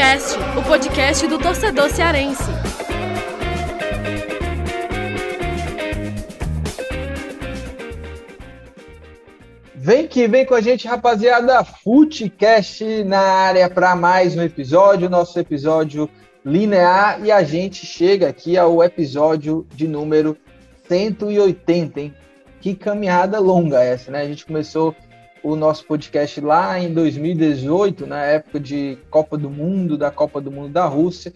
[0.00, 2.42] Futecast, o podcast do torcedor cearense.
[9.74, 11.62] Vem que vem com a gente, rapaziada.
[11.62, 16.08] Futecast na área para mais um episódio, nosso episódio
[16.46, 17.22] linear.
[17.22, 20.34] E a gente chega aqui ao episódio de número
[20.88, 22.14] 180, hein?
[22.58, 24.22] Que caminhada longa essa, né?
[24.22, 24.96] A gente começou
[25.42, 30.50] o nosso podcast lá em 2018, na época de Copa do Mundo, da Copa do
[30.50, 31.32] Mundo da Rússia,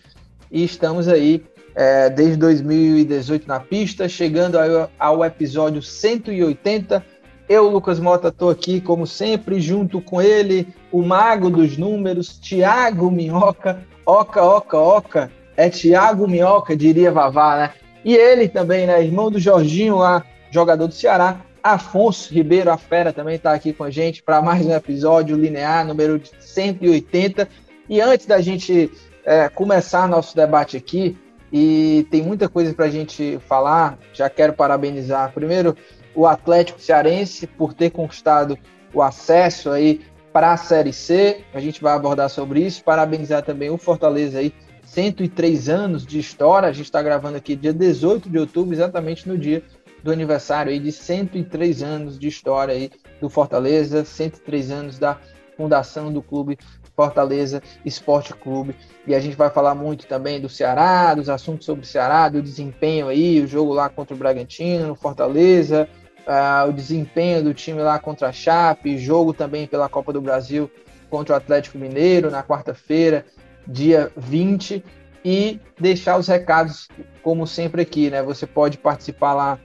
[0.50, 7.04] e estamos aí é, desde 2018 na pista, chegando ao, ao episódio 180.
[7.48, 13.10] Eu, Lucas Mota, estou aqui, como sempre, junto com ele, o mago dos números, Tiago
[13.10, 13.82] Minhoca.
[14.06, 15.30] Oca, oca, oca.
[15.56, 17.70] É Tiago Minhoca, diria Vavá, né?
[18.04, 19.02] E ele também, né?
[19.02, 23.84] Irmão do Jorginho lá, jogador do Ceará, Afonso Ribeiro, a fera, também está aqui com
[23.84, 27.48] a gente para mais um episódio linear, número 180.
[27.88, 28.92] E antes da gente
[29.24, 31.16] é, começar nosso debate aqui,
[31.50, 35.74] e tem muita coisa para a gente falar, já quero parabenizar primeiro
[36.14, 38.58] o Atlético Cearense por ter conquistado
[38.92, 40.02] o acesso aí
[40.34, 44.52] para a Série C, a gente vai abordar sobre isso, parabenizar também o Fortaleza aí,
[44.84, 49.38] 103 anos de história, a gente está gravando aqui dia 18 de outubro, exatamente no
[49.38, 49.62] dia
[50.04, 52.90] do aniversário aí de 103 anos de história aí
[53.22, 55.18] do Fortaleza, 103 anos da
[55.56, 56.58] fundação do clube
[56.94, 58.76] Fortaleza Esporte Clube.
[59.06, 62.42] E a gente vai falar muito também do Ceará, dos assuntos sobre o Ceará, do
[62.42, 65.88] desempenho aí, o jogo lá contra o Bragantino, no Fortaleza,
[66.26, 70.70] uh, o desempenho do time lá contra a Chape, jogo também pela Copa do Brasil
[71.08, 73.24] contra o Atlético Mineiro na quarta-feira,
[73.66, 74.84] dia 20.
[75.26, 76.86] E deixar os recados,
[77.22, 78.22] como sempre aqui, né?
[78.22, 79.58] Você pode participar lá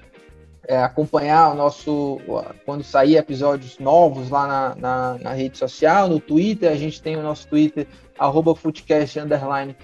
[0.67, 2.19] é, acompanhar o nosso.
[2.65, 7.16] Quando sair episódios novos lá na, na, na, rede social, no Twitter, a gente tem
[7.16, 9.75] o nosso Twitter, arroba Footcast Underline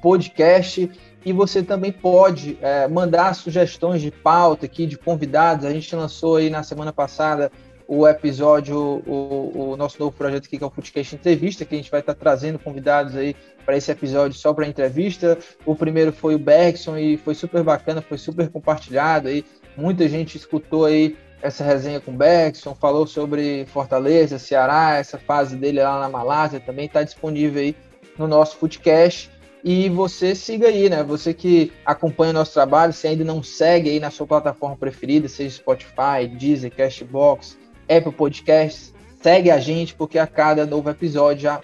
[0.00, 0.90] Podcast.
[1.24, 5.64] E você também pode é, mandar sugestões de pauta aqui, de convidados.
[5.64, 7.50] A gente lançou aí na semana passada
[7.88, 11.78] o episódio, o, o nosso novo projeto aqui, que é o Footcast Entrevista, que a
[11.78, 13.34] gente vai estar trazendo convidados aí
[13.64, 15.38] para esse episódio só para entrevista.
[15.64, 19.44] O primeiro foi o Bergson e foi super bacana, foi super compartilhado aí.
[19.76, 25.56] Muita gente escutou aí essa resenha com o Bergson, falou sobre Fortaleza, Ceará, essa fase
[25.56, 27.76] dele lá na Malásia também está disponível aí
[28.18, 29.30] no nosso podcast.
[29.62, 31.02] E você siga aí, né?
[31.02, 35.28] Você que acompanha o nosso trabalho, se ainda não segue aí na sua plataforma preferida,
[35.28, 37.58] seja Spotify, Deezer, Cashbox,
[37.88, 41.60] Apple Podcasts, segue a gente, porque a cada novo episódio já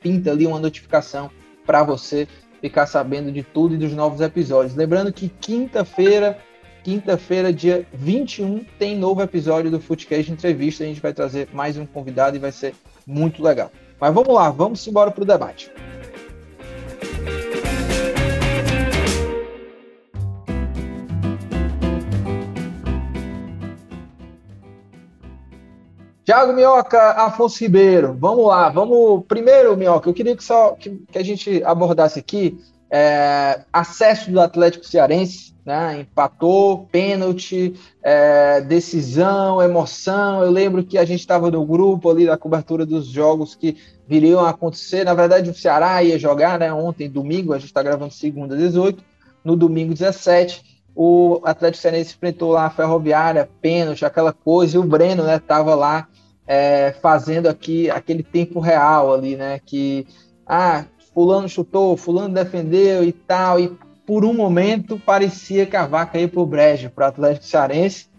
[0.00, 1.30] pinta ali uma notificação
[1.64, 2.28] para você
[2.60, 4.76] ficar sabendo de tudo e dos novos episódios.
[4.76, 6.38] Lembrando que quinta-feira
[6.86, 10.84] Quinta-feira, dia 21, tem novo episódio do Footcast Entrevista.
[10.84, 13.72] A gente vai trazer mais um convidado e vai ser muito legal.
[14.00, 15.68] Mas vamos lá, vamos embora para o debate.
[26.24, 29.24] Tiago Minhoca, Afonso Ribeiro, vamos lá, vamos.
[29.26, 32.56] Primeiro, Minhoca, eu queria que só que, que a gente abordasse aqui
[32.96, 36.02] é, acesso do Atlético Cearense né?
[36.02, 40.44] Empatou, pênalti, é, decisão, emoção.
[40.44, 44.44] Eu lembro que a gente estava no grupo ali da cobertura dos jogos que viriam
[44.44, 45.04] a acontecer.
[45.04, 46.72] Na verdade, o Ceará ia jogar, né?
[46.72, 49.02] Ontem, domingo, a gente está gravando segunda, 18.
[49.44, 50.62] No domingo, 17,
[50.94, 55.74] o Atlético Cearense enfrentou lá a Ferroviária, pênalti, aquela coisa, e o Breno, né, tava
[55.74, 56.06] lá
[56.46, 59.60] é, fazendo aqui aquele tempo real ali, né?
[59.66, 60.06] Que
[60.46, 60.84] ah,
[61.16, 63.74] fulano chutou, fulano defendeu e tal, e
[64.06, 68.10] por um momento parecia que a vaca ia para o brejo, para o Atlético Cearense,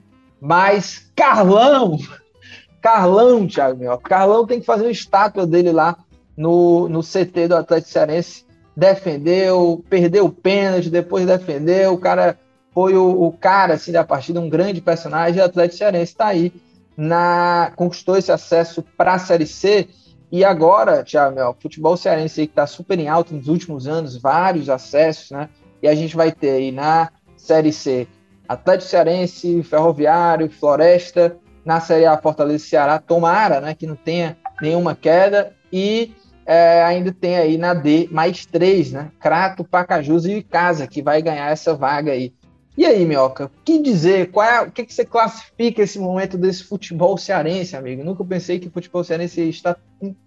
[0.41, 1.99] mas Carlão,
[2.81, 5.95] Carlão, Thiago meu, Carlão tem que fazer uma estátua dele lá
[6.35, 12.35] no, no CT do Atlético Cearense, defendeu, perdeu o pênalti, depois defendeu, o cara
[12.73, 16.51] foi o, o cara assim, da partida, um grande personagem, o Atlético Cearense está aí,
[16.97, 19.87] na, conquistou esse acesso para a Série C,
[20.31, 24.17] e agora, Thiago, meu, futebol cearense aí que está super em alta nos últimos anos,
[24.17, 25.49] vários acessos, né?
[25.81, 28.07] E a gente vai ter aí na Série C
[28.47, 34.95] Atlético Cearense, Ferroviário, Floresta, na Série A Fortaleza Ceará, tomara né, que não tenha nenhuma
[34.95, 36.13] queda, e
[36.45, 39.11] é, ainda tem aí na D mais três, né?
[39.19, 42.33] Crato, Pacajus e Casa, que vai ganhar essa vaga aí.
[42.77, 44.29] E aí, Minhoca, o que dizer?
[44.29, 48.03] Qual é, o que, que você classifica esse momento desse futebol cearense, amigo?
[48.03, 49.75] Nunca pensei que o futebol cearense está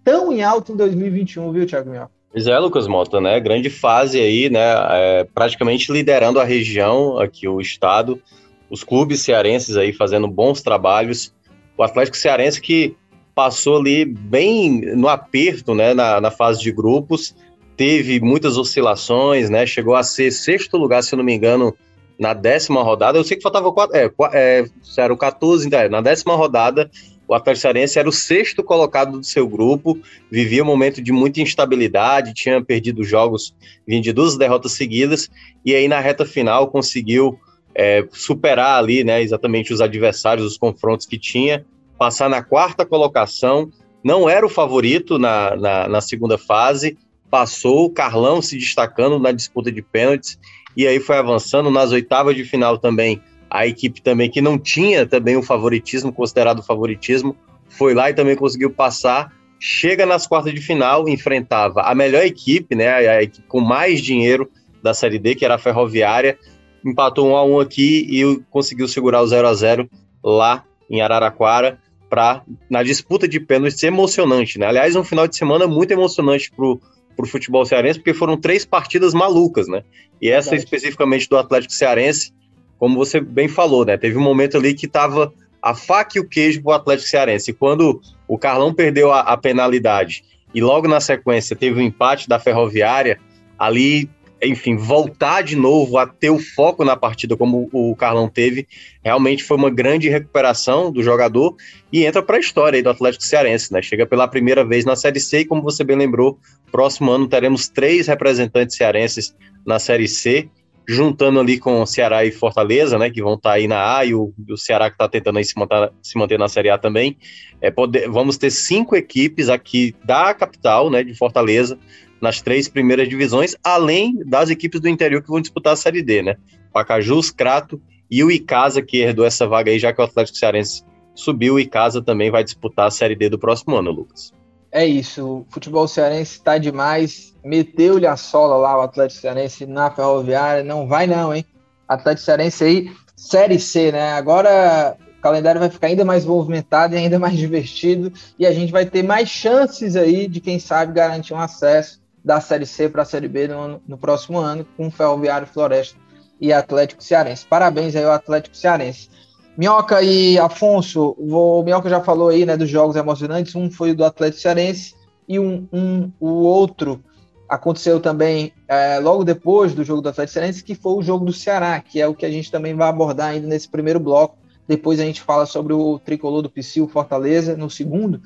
[0.03, 2.11] tão em alto em 2021, viu, Thiago Minhoca?
[2.29, 3.39] Pois é, Lucas Mota, né?
[3.39, 4.59] Grande fase aí, né?
[4.89, 8.21] É, praticamente liderando a região, aqui o estado,
[8.69, 11.33] os clubes cearenses aí fazendo bons trabalhos.
[11.77, 12.95] O Atlético Cearense que
[13.33, 15.93] passou ali bem no aperto, né?
[15.93, 17.33] Na, na fase de grupos,
[17.77, 19.65] teve muitas oscilações, né?
[19.65, 21.73] Chegou a ser sexto lugar, se eu não me engano,
[22.21, 23.17] na décima rodada.
[23.17, 24.65] Eu sei que faltava quatro, é, é,
[24.95, 26.89] eram 14, então, é, na décima rodada
[27.27, 29.97] o Atlético Cearense era o sexto colocado do seu grupo,
[30.29, 33.55] vivia um momento de muita instabilidade, tinha perdido jogos,
[33.87, 35.29] vinha de duas derrotas seguidas,
[35.65, 37.39] e aí na reta final conseguiu
[37.73, 41.65] é, superar ali, né, exatamente os adversários, os confrontos que tinha,
[41.97, 43.71] passar na quarta colocação,
[44.03, 46.97] não era o favorito na, na, na segunda fase,
[47.29, 50.37] passou, Carlão se destacando na disputa de pênaltis,
[50.75, 55.05] e aí foi avançando nas oitavas de final também, a equipe também que não tinha
[55.05, 57.35] também o favoritismo, considerado favoritismo,
[57.67, 59.33] foi lá e também conseguiu passar.
[59.59, 64.49] Chega nas quartas de final, enfrentava a melhor equipe, né, a equipe com mais dinheiro
[64.81, 66.39] da Série D, que era a Ferroviária,
[66.83, 69.89] empatou um a um aqui e conseguiu segurar o 0 a 0
[70.23, 71.79] lá em Araraquara
[72.09, 74.65] para na disputa de pênaltis emocionante, né?
[74.65, 76.81] Aliás, um final de semana muito emocionante pro
[77.15, 79.83] pro futebol cearense, porque foram três partidas malucas, né?
[80.21, 80.65] E essa Verdade.
[80.65, 82.33] especificamente do Atlético Cearense
[82.81, 83.95] como você bem falou, né?
[83.95, 85.31] Teve um momento ali que estava
[85.61, 87.51] a faca e o queijo para o Atlético Cearense.
[87.51, 91.85] E quando o Carlão perdeu a, a, penalidade e logo na sequência teve o um
[91.85, 93.19] empate da Ferroviária,
[93.59, 94.09] ali,
[94.43, 98.67] enfim, voltar de novo a ter o foco na partida como o Carlão teve,
[99.03, 101.55] realmente foi uma grande recuperação do jogador
[101.91, 103.81] e entra para a história do Atlético Cearense, né?
[103.81, 106.39] Chega pela primeira vez na Série C e, como você bem lembrou,
[106.71, 109.35] próximo ano teremos três representantes cearenses
[109.65, 110.49] na Série C
[110.87, 114.05] juntando ali com o Ceará e Fortaleza, né, que vão estar tá aí na A,
[114.05, 117.17] e o, o Ceará que está tentando se, manter, se manter na Série A também.
[117.61, 117.71] É,
[118.09, 121.77] vamos ter cinco equipes aqui da capital, né, de Fortaleza,
[122.21, 126.21] nas três primeiras divisões, além das equipes do interior que vão disputar a Série D,
[126.21, 126.37] né?
[126.71, 130.83] Pacajus, Crato e o Icasa, que herdou essa vaga aí, já que o Atlético Cearense
[131.15, 134.31] subiu, o Icasa também vai disputar a Série D do próximo ano, Lucas.
[134.71, 137.35] É isso, o futebol cearense está demais.
[137.43, 140.63] Meteu-lhe a sola lá o Atlético Cearense na Ferroviária.
[140.63, 141.45] Não vai não, hein?
[141.85, 144.13] Atlético Cearense aí, Série C, né?
[144.13, 148.13] Agora o calendário vai ficar ainda mais movimentado e ainda mais divertido.
[148.39, 152.39] E a gente vai ter mais chances aí de, quem sabe, garantir um acesso da
[152.39, 155.97] Série C para a Série B no, no próximo ano com Ferroviário Floresta
[156.39, 157.45] e Atlético Cearense.
[157.45, 159.09] Parabéns aí ao Atlético Cearense.
[159.57, 163.53] Minhoca e Afonso, o Minhoca já falou aí, né, dos jogos emocionantes.
[163.53, 164.95] Um foi o do Atlético Cearense
[165.27, 167.03] e um, um o outro
[167.47, 171.33] aconteceu também é, logo depois do jogo do Atlético Cearense, que foi o jogo do
[171.33, 174.37] Ceará, que é o que a gente também vai abordar ainda nesse primeiro bloco.
[174.65, 178.21] Depois a gente fala sobre o tricolor do Psyu Fortaleza no segundo.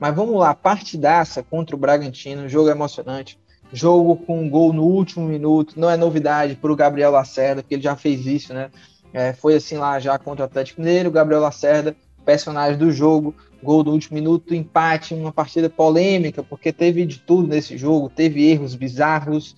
[0.00, 3.38] Mas vamos lá, partidaça contra o Bragantino, jogo emocionante.
[3.72, 7.74] Jogo com um gol no último minuto, não é novidade para o Gabriel Lacerda, porque
[7.74, 8.70] ele já fez isso, né?
[9.12, 11.94] É, foi assim lá já contra o Atlético Mineiro, Gabriel Lacerda,
[12.24, 17.46] personagem do jogo, gol do último minuto, empate, uma partida polêmica, porque teve de tudo
[17.46, 19.54] nesse jogo, teve erros bizarros,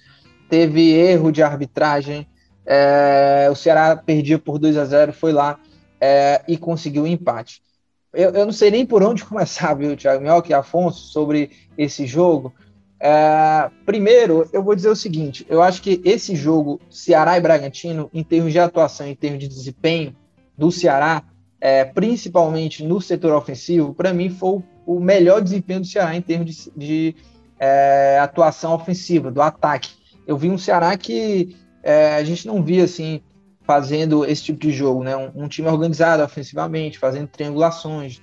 [0.48, 2.26] teve erro de arbitragem,
[2.66, 5.58] é, o Ceará perdia por 2 a 0 foi lá
[6.00, 7.62] é, e conseguiu o empate.
[8.12, 12.06] Eu, eu, não sei nem por onde começar, viu, Thiago Minhoca e Afonso, sobre esse
[12.06, 12.52] jogo,
[13.04, 18.08] é, primeiro, eu vou dizer o seguinte: eu acho que esse jogo, Ceará e Bragantino,
[18.14, 20.14] em termos de atuação, em termos de desempenho
[20.56, 21.24] do Ceará,
[21.60, 26.46] é, principalmente no setor ofensivo, para mim foi o melhor desempenho do Ceará em termos
[26.54, 27.16] de, de
[27.58, 29.90] é, atuação ofensiva, do ataque.
[30.24, 33.20] Eu vi um Ceará que é, a gente não via assim
[33.72, 35.16] fazendo esse tipo de jogo, né?
[35.16, 38.20] Um, um time organizado ofensivamente, fazendo triangulações,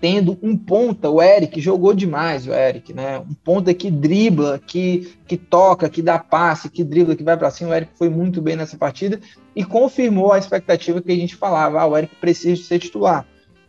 [0.00, 3.18] tendo um ponta, o Eric jogou demais, o Eric, né?
[3.18, 7.50] Um ponta que dribla, que, que toca, que dá passe, que dribla, que vai para
[7.50, 7.70] cima.
[7.70, 9.18] O Eric foi muito bem nessa partida
[9.56, 11.80] e confirmou a expectativa que a gente falava.
[11.80, 13.26] Ah, o Eric precisa ser titular.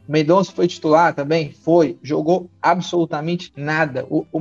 [0.08, 1.52] O Mendonça foi titular também?
[1.52, 1.98] Foi.
[2.04, 4.06] Jogou absolutamente nada.
[4.08, 4.40] O, o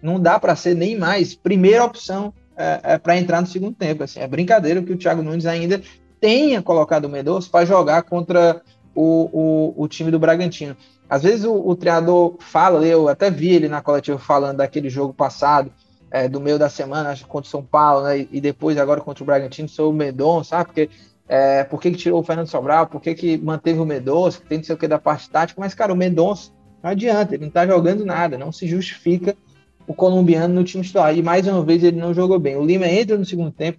[0.00, 4.02] não dá para ser nem mais primeira opção é, é para entrar no segundo tempo.
[4.02, 5.80] Assim, é brincadeira que o Thiago Nunes ainda
[6.20, 8.62] tenha colocado o Mendonça para jogar contra
[8.94, 10.76] o, o, o time do Bragantino.
[11.08, 15.12] Às vezes o, o treinador fala, eu até vi ele na coletiva falando daquele jogo
[15.14, 15.70] passado,
[16.10, 19.22] é, do meio da semana, acho contra o São Paulo, né, e depois agora contra
[19.22, 20.66] o Bragantino, sobre o Medon, sabe?
[20.66, 20.90] Porque
[21.28, 24.58] é, por que, que, tirou o Fernando Sobral, por que, que manteve o Mendonça, tem
[24.58, 26.50] não sei o que da parte tática, mas, cara, o Mendonça
[26.82, 29.36] não adianta, ele não tá jogando nada, não se justifica
[29.86, 31.16] o colombiano no time titular.
[31.16, 32.56] E mais uma vez ele não jogou bem.
[32.56, 33.78] O Lima entra no segundo tempo,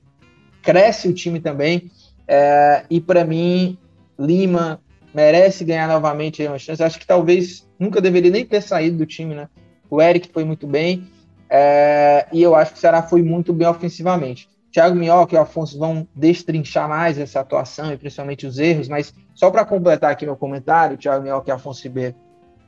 [0.62, 1.92] cresce o time também,
[2.28, 3.78] é, e para mim,
[4.20, 4.82] Lima,
[5.14, 6.84] merece ganhar novamente uma chance.
[6.84, 9.48] Acho que talvez nunca deveria nem ter saído do time, né?
[9.90, 11.08] O Eric foi muito bem
[11.50, 14.50] é, e eu acho que o Ceará foi muito bem ofensivamente.
[14.72, 19.14] Thiago Minhoca e o Afonso vão destrinchar mais essa atuação e principalmente os erros, mas
[19.34, 22.16] só para completar aqui meu comentário, Thiago Minhoca e Afonso Ribeiro,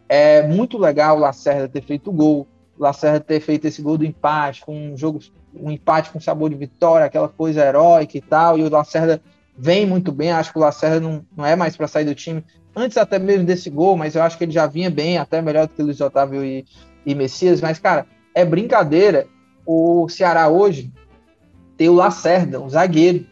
[0.08, 2.48] é muito legal o Lacerda ter feito o gol,
[2.80, 5.20] Lacerda ter feito esse gol do empate, com um jogo,
[5.54, 9.22] um empate com sabor de vitória, aquela coisa heróica e tal, e o Lacerda
[9.58, 12.44] vem muito bem, acho que o Lacerda não, não é mais para sair do time,
[12.76, 15.68] antes até mesmo desse gol, mas eu acho que ele já vinha bem, até melhor
[15.68, 16.66] do que o Luiz Otávio e,
[17.06, 19.28] e Messias, mas, cara, é brincadeira
[19.66, 20.92] o Ceará hoje
[21.76, 23.26] ter o Lacerda, um zagueiro,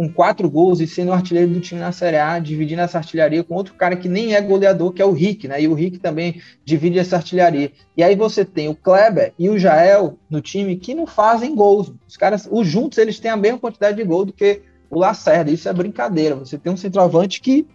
[0.00, 3.44] com quatro gols e sendo o artilheiro do time na Série A, dividindo essa artilharia
[3.44, 5.60] com outro cara que nem é goleador, que é o Rick, né?
[5.60, 7.70] E o Rick também divide essa artilharia.
[7.94, 11.92] E aí você tem o Kleber e o Jael no time que não fazem gols.
[12.08, 15.50] Os caras, os juntos, eles têm a mesma quantidade de gol do que o Lacerda.
[15.50, 16.34] Isso é brincadeira.
[16.34, 17.66] Você tem um centroavante que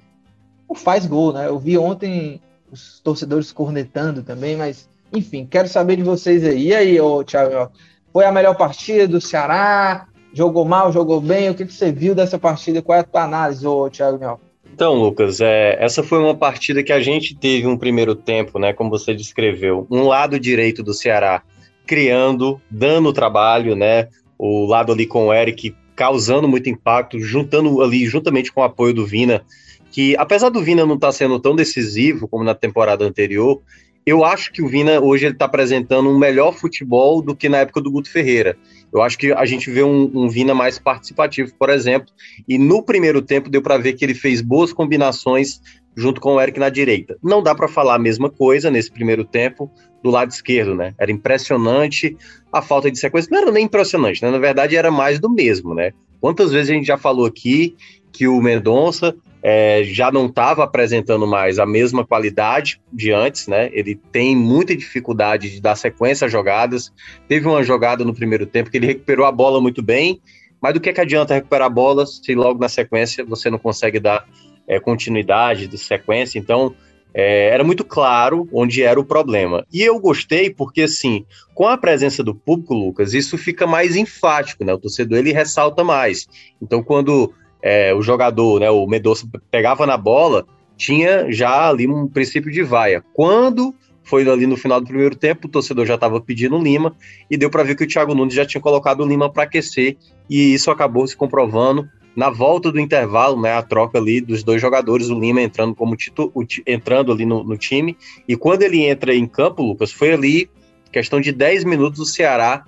[0.67, 1.46] não faz gol, né?
[1.46, 2.41] Eu vi ontem
[2.72, 6.70] os torcedores cornetando também, mas enfim, quero saber de vocês aí.
[6.70, 7.72] E aí, ô, Thiago,
[8.12, 10.08] foi a melhor partida do Ceará?
[10.36, 11.50] Jogou mal, jogou bem?
[11.50, 12.82] O que, que você viu dessa partida?
[12.82, 14.38] Qual é a tua análise, ô, Thiago Mel?
[14.74, 18.74] Então, Lucas, é, essa foi uma partida que a gente teve um primeiro tempo, né?
[18.74, 21.42] Como você descreveu, um lado direito do Ceará
[21.88, 24.10] criando, dando trabalho, né?
[24.38, 28.94] O lado ali com o Eric causando muito impacto, juntando ali juntamente com o apoio
[28.94, 29.42] do Vina,
[29.89, 33.62] que apesar do Vina não estar tá sendo tão decisivo como na temporada anterior,
[34.06, 37.60] eu acho que o Vina hoje ele está apresentando um melhor futebol do que na
[37.60, 38.58] época do Guto Ferreira.
[38.95, 42.13] Eu acho que a gente vê um, um Vina mais participativo, por exemplo,
[42.47, 45.59] e no primeiro tempo deu para ver que ele fez boas combinações
[45.97, 47.17] junto com o Eric na direita.
[47.21, 49.69] Não dá para falar a mesma coisa nesse primeiro tempo
[50.01, 50.93] do lado esquerdo, né?
[50.97, 52.15] Era impressionante
[52.53, 53.29] a falta de sequência.
[53.29, 54.31] Não era nem impressionante, né?
[54.31, 55.91] Na verdade, era mais do mesmo, né?
[56.21, 57.75] Quantas vezes a gente já falou aqui
[58.13, 59.13] que o Mendonça
[59.47, 63.69] é, já não estava apresentando mais a mesma qualidade de antes, né?
[63.73, 66.91] Ele tem muita dificuldade de dar sequência a jogadas.
[67.27, 70.19] Teve uma jogada no primeiro tempo que ele recuperou a bola muito bem,
[70.59, 73.59] mas do que, é que adianta recuperar a bola se logo na sequência você não
[73.59, 74.27] consegue dar
[74.67, 76.39] é, continuidade de sequência?
[76.39, 76.73] Então,
[77.13, 79.63] é, era muito claro onde era o problema.
[79.71, 81.23] E eu gostei porque, assim,
[81.53, 84.73] com a presença do público, Lucas, isso fica mais enfático, né?
[84.73, 86.25] O torcedor ele ressalta mais.
[86.59, 87.31] Então, quando
[87.65, 90.45] é, o jogador, né, o Medoça pegava na bola,
[90.77, 93.03] tinha já ali um princípio de vaia.
[93.12, 96.95] Quando foi ali no final do primeiro tempo, o torcedor já estava pedindo Lima
[97.27, 99.98] e deu para ver que o Thiago Nunes já tinha colocado o Lima para aquecer
[100.29, 104.62] e isso acabou se comprovando na volta do intervalo, né, a troca ali dos dois
[104.62, 106.31] jogadores, o Lima entrando como tito,
[106.67, 110.50] entrando ali no, no time e quando ele entra em campo, Lucas, foi ali
[110.91, 112.63] questão de 10 minutos o Ceará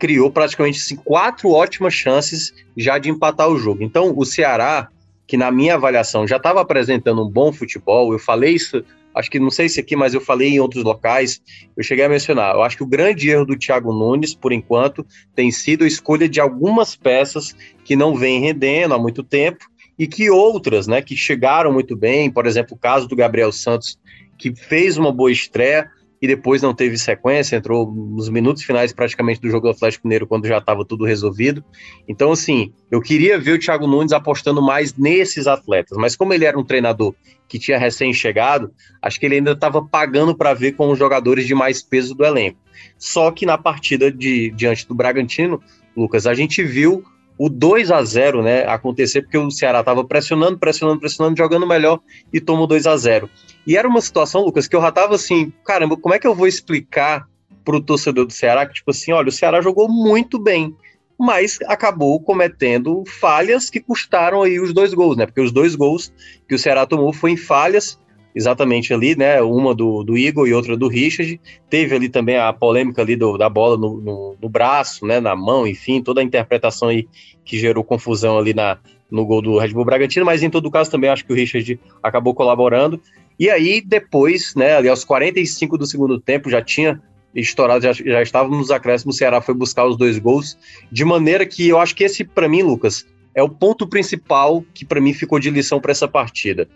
[0.00, 3.84] criou praticamente assim, quatro ótimas chances já de empatar o jogo.
[3.84, 4.88] Então, o Ceará,
[5.26, 8.82] que na minha avaliação já estava apresentando um bom futebol, eu falei isso,
[9.14, 11.42] acho que não sei se aqui, mas eu falei em outros locais,
[11.76, 12.54] eu cheguei a mencionar.
[12.54, 16.28] Eu acho que o grande erro do Thiago Nunes, por enquanto, tem sido a escolha
[16.28, 17.54] de algumas peças
[17.84, 19.66] que não vêm rendendo há muito tempo
[19.98, 23.98] e que outras, né, que chegaram muito bem, por exemplo, o caso do Gabriel Santos,
[24.38, 25.90] que fez uma boa estreia,
[26.20, 30.26] e depois não teve sequência, entrou nos minutos finais praticamente do jogo do Atlético Mineiro
[30.26, 31.64] quando já estava tudo resolvido.
[32.06, 36.44] Então, assim, eu queria ver o Thiago Nunes apostando mais nesses atletas, mas como ele
[36.44, 37.14] era um treinador
[37.48, 38.70] que tinha recém-chegado,
[39.02, 42.24] acho que ele ainda estava pagando para ver com os jogadores de mais peso do
[42.24, 42.58] elenco.
[42.98, 45.60] Só que na partida de, diante do Bragantino,
[45.96, 47.02] Lucas, a gente viu
[47.42, 51.98] o 2 a 0 né, acontecer porque o Ceará estava pressionando, pressionando, pressionando, jogando melhor
[52.30, 53.30] e tomou 2 a 0
[53.66, 56.34] E era uma situação, Lucas, que eu já tava assim, caramba, como é que eu
[56.34, 57.26] vou explicar
[57.64, 60.76] pro torcedor do Ceará que, tipo assim, olha, o Ceará jogou muito bem,
[61.18, 65.24] mas acabou cometendo falhas que custaram aí os dois gols, né?
[65.24, 66.12] Porque os dois gols
[66.46, 67.98] que o Ceará tomou foi em falhas
[68.34, 69.40] exatamente ali, né?
[69.40, 71.40] Uma do, do Igor e outra do Richard.
[71.68, 75.20] Teve ali também a polêmica ali do, da bola no, no, no, braço, né?
[75.20, 77.08] Na mão, enfim, toda a interpretação aí
[77.44, 78.78] que gerou confusão ali na,
[79.10, 81.78] no gol do Red Bull Bragantino, mas em todo caso também acho que o Richard
[82.02, 83.00] acabou colaborando.
[83.38, 87.00] E aí, depois, né, ali aos 45 do segundo tempo, já tinha
[87.34, 90.58] estourado, já, já estávamos nos acréscimos, o Ceará foi buscar os dois gols,
[90.90, 94.84] de maneira que eu acho que esse, para mim, Lucas, é o ponto principal que
[94.84, 96.68] para mim ficou de lição para essa partida.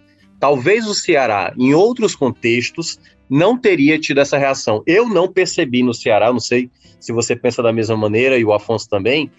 [0.45, 4.83] Talvez o Ceará, em outros contextos, não teria tido essa reação.
[4.87, 6.71] Eu não percebi no Ceará, não sei
[7.01, 9.31] se você pensa da mesma maneira e o Afonso também.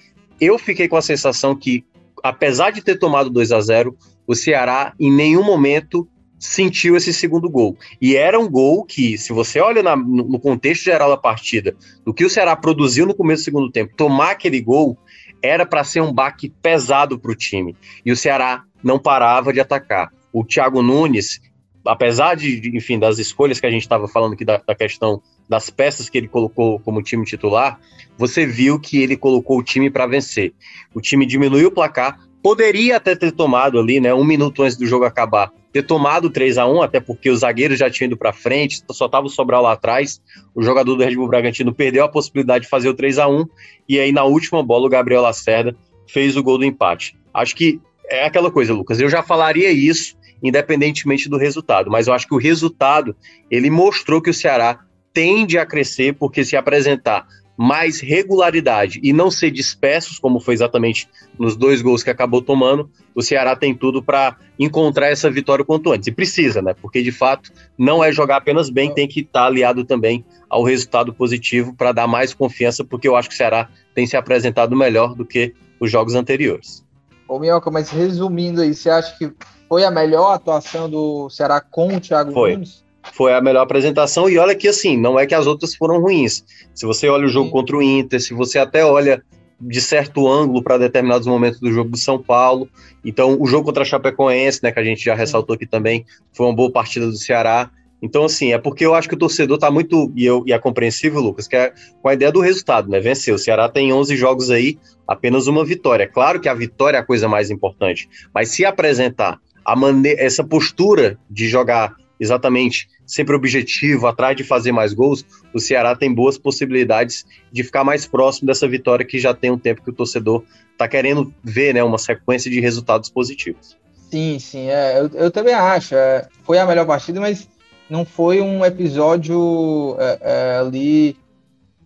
[0.42, 1.86] Eu fiquei com a sensação que,
[2.24, 3.96] apesar de ter tomado 2 a 0
[4.26, 6.08] o Ceará em nenhum momento
[6.40, 7.78] sentiu esse segundo gol.
[8.02, 12.16] E era um gol que, se você olha na, no contexto geral da partida, do
[12.16, 14.98] que o Ceará produziu no começo do segundo tempo, tomar aquele gol
[15.40, 17.76] era para ser um baque pesado para o time.
[18.04, 21.40] E o Ceará não parava de atacar o Thiago Nunes,
[21.86, 25.70] apesar de, enfim, das escolhas que a gente estava falando aqui da, da, questão das
[25.70, 27.80] peças que ele colocou como time titular,
[28.18, 30.54] você viu que ele colocou o time para vencer.
[30.94, 34.86] O time diminuiu o placar, poderia até ter tomado ali, né, um minuto antes do
[34.86, 38.34] jogo acabar, ter tomado 3 a 1 até porque os zagueiros já tinham ido para
[38.34, 40.22] frente, só tava o Sobral lá atrás.
[40.54, 43.46] O jogador do Red Bull Bragantino perdeu a possibilidade de fazer o 3 a 1
[43.88, 45.74] e aí na última bola o Gabriel Lacerda
[46.08, 47.18] fez o gol do empate.
[47.34, 50.16] Acho que é aquela coisa, Lucas, eu já falaria isso
[50.48, 53.16] independentemente do resultado, mas eu acho que o resultado
[53.50, 54.80] ele mostrou que o Ceará
[55.14, 57.26] tende a crescer porque se apresentar
[57.58, 61.08] mais regularidade e não ser dispersos, como foi exatamente
[61.40, 65.92] nos dois gols que acabou tomando, o Ceará tem tudo para encontrar essa vitória quanto
[65.92, 66.08] antes.
[66.08, 66.74] E precisa, né?
[66.74, 70.64] Porque de fato não é jogar apenas bem, tem que estar tá aliado também ao
[70.64, 74.76] resultado positivo para dar mais confiança, porque eu acho que o Ceará tem se apresentado
[74.76, 76.84] melhor do que os jogos anteriores.
[77.28, 79.32] Ô Minhoca, mas resumindo aí, você acha que
[79.68, 82.54] foi a melhor atuação do Ceará com o Thiago foi.
[82.54, 82.86] Nunes?
[83.14, 84.30] foi a melhor apresentação.
[84.30, 86.44] E olha que assim, não é que as outras foram ruins.
[86.74, 87.52] Se você olha o jogo Sim.
[87.52, 89.24] contra o Inter, se você até olha
[89.60, 92.68] de certo ângulo para determinados momentos do jogo do São Paulo.
[93.04, 96.46] Então, o jogo contra a Chapecoense, né, que a gente já ressaltou aqui também, foi
[96.46, 97.70] uma boa partida do Ceará.
[98.02, 100.60] Então, assim, é porque eu acho que o torcedor tá muito, e, eu, e é
[100.60, 103.00] compreensível, Lucas, que é com a ideia do resultado, né?
[103.00, 103.36] Venceu.
[103.36, 106.06] O Ceará tem 11 jogos aí, apenas uma vitória.
[106.08, 109.76] Claro que a vitória é a coisa mais importante, mas se apresentar a
[110.18, 116.14] essa postura de jogar exatamente sempre objetivo, atrás de fazer mais gols, o Ceará tem
[116.14, 119.94] boas possibilidades de ficar mais próximo dessa vitória que já tem um tempo que o
[119.94, 123.78] torcedor está querendo ver, né, uma sequência de resultados positivos.
[124.10, 125.96] Sim, sim, é, eu, eu também acho.
[125.96, 127.48] É, foi a melhor partida, mas
[127.90, 131.18] não foi um episódio é, é ali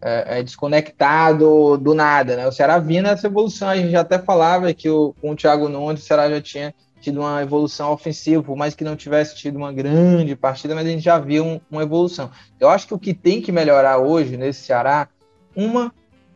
[0.02, 2.48] é, é, desconectado do nada, né?
[2.48, 5.68] O Ceará vinha nessa evolução, a gente já até falava que o, com o Thiago
[5.68, 9.58] Nunes o Ceará já tinha tido uma evolução ofensiva, por mais que não tivesse tido
[9.58, 12.30] uma grande partida, mas a gente já viu um, uma evolução.
[12.60, 15.08] Eu acho que o que tem que melhorar hoje nesse Ceará,
[15.56, 15.92] uma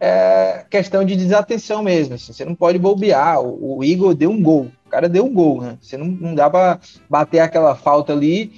[0.05, 2.15] é questão de desatenção mesmo.
[2.15, 3.39] Assim, você não pode bobear.
[3.39, 5.77] O, o, Igor deu um gol, o cara deu um gol, né?
[5.81, 6.77] Você não, não dá para
[7.09, 8.51] bater aquela falta ali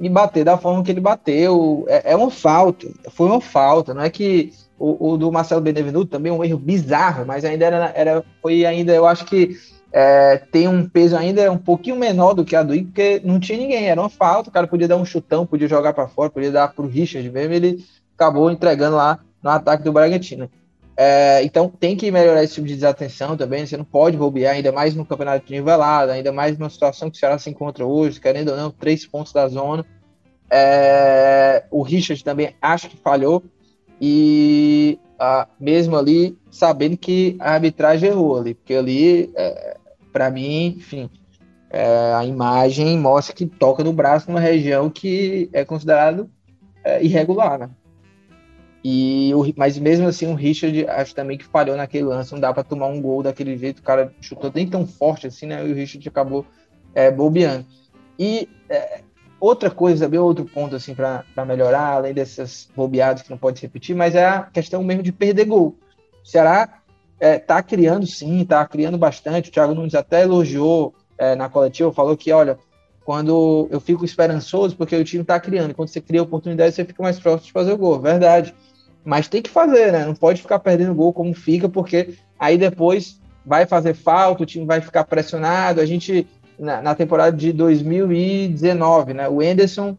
[0.00, 1.84] e bater da forma que ele bateu.
[1.86, 3.92] É, é uma falta, foi uma falta.
[3.92, 7.92] Não é que o, o do Marcelo Benevenuto também um erro bizarro, mas ainda era,
[7.94, 9.54] era foi ainda, eu acho que
[9.98, 13.40] é, tem um peso ainda um pouquinho menor do que a do Igor, porque não
[13.40, 16.28] tinha ninguém, era uma falta, o cara podia dar um chutão, podia jogar para fora,
[16.28, 17.82] podia dar para o Richard mesmo, ele
[18.14, 20.50] acabou entregando lá no ataque do Bragantino.
[20.98, 24.70] É, então tem que melhorar esse tipo de desatenção também, você não pode bobear, ainda
[24.70, 28.50] mais no campeonato nivelado, ainda mais numa situação que o Ceará se encontra hoje, querendo
[28.50, 29.82] ou não, três pontos da zona.
[30.50, 33.42] É, o Richard também acho que falhou,
[33.98, 39.75] e ah, mesmo ali sabendo que a arbitragem errou ali, porque ali é,
[40.16, 41.10] para mim, enfim,
[41.68, 46.30] é, a imagem mostra que toca no braço numa região que é considerado
[46.82, 47.70] é, irregular, né?
[48.82, 52.32] E o, mas mesmo assim, o Richard acho também que falhou naquele lance.
[52.32, 53.80] Não dá para tomar um gol daquele jeito.
[53.80, 55.62] O cara chutou nem tão forte assim, né?
[55.66, 56.46] E o Richard acabou
[56.94, 57.66] é, bobeando.
[58.18, 59.02] E é,
[59.38, 63.66] outra coisa, bem outro ponto assim para melhorar, além dessas bobeadas que não pode se
[63.66, 65.76] repetir, mas é a questão mesmo de perder gol.
[66.24, 66.85] O
[67.18, 69.48] É, tá criando sim, tá criando bastante.
[69.48, 72.58] O Thiago Nunes até elogiou é, na coletiva, falou que, olha,
[73.04, 77.02] quando eu fico esperançoso, porque o time tá criando, quando você cria oportunidade, você fica
[77.02, 78.52] mais próximo de fazer o gol, verdade.
[79.04, 80.04] Mas tem que fazer, né?
[80.04, 84.66] Não pode ficar perdendo gol como fica, porque aí depois vai fazer falta, o time
[84.66, 85.80] vai ficar pressionado.
[85.80, 86.26] A gente,
[86.58, 89.28] na, na temporada de 2019, né?
[89.28, 89.96] O Enderson,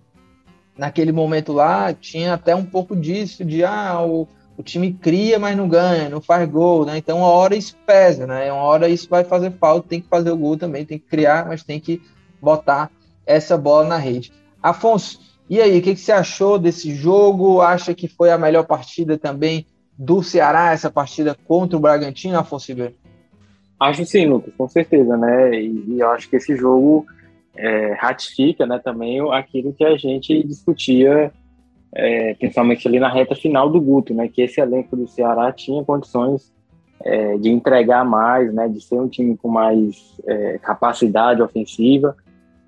[0.78, 4.28] naquele momento lá, tinha até um pouco disso, de ah, o,
[4.58, 6.98] o time cria, mas não ganha, não faz gol, né?
[6.98, 8.52] Então, uma hora isso pesa, né?
[8.52, 11.48] Uma hora isso vai fazer falta, tem que fazer o gol também, tem que criar,
[11.48, 12.02] mas tem que
[12.42, 12.90] botar
[13.26, 14.34] essa bola na rede.
[14.62, 17.62] Afonso, e aí, o que, que você achou desse jogo?
[17.62, 19.66] Acha que foi a melhor partida também
[19.98, 22.96] do Ceará, essa partida contra o Bragantino, Afonso Ribeiro?
[23.80, 25.54] Acho sim, Lucas, com certeza, né?
[25.54, 27.06] E, e eu acho que esse jogo
[27.56, 31.32] é, ratifica né, também aquilo que a gente discutia
[31.98, 35.84] é, principalmente ali na reta final do Guto, né, que esse elenco do Ceará tinha
[35.84, 36.54] condições
[37.04, 42.16] é, de entregar mais, né, de ser um time com mais é, capacidade ofensiva,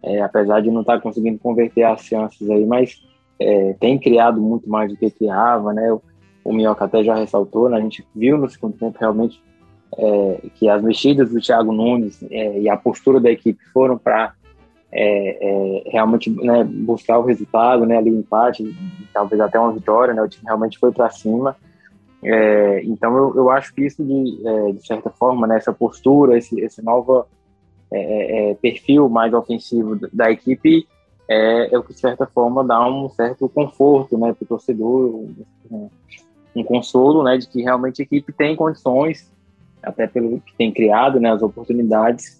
[0.02, 3.04] é, apesar de não estar tá conseguindo converter as chances aí, mas
[3.39, 6.02] é, tem criado muito mais do que criava, né, o,
[6.44, 9.39] o Minhoca até já ressaltou, né, a gente viu no segundo tempo realmente
[9.96, 14.34] é, que as mexidas do Thiago Nunes e a postura da equipe foram para
[14.91, 18.75] é, é, realmente né, buscar o resultado, né, ali empate,
[19.13, 21.56] talvez até uma vitória, né, o time realmente foi para cima.
[22.23, 26.38] É, então eu, eu acho que isso de, é, de certa forma, né, essa postura,
[26.38, 27.25] esse, esse novo
[27.91, 30.88] é, é, perfil mais ofensivo da equipe
[31.30, 35.28] é, o que de certa forma dá um certo conforto, né, para o torcedor,
[35.69, 35.89] um,
[36.56, 39.32] um consolo, né, de que realmente a equipe tem condições,
[39.84, 42.38] até pelo que tem criado, né, as oportunidades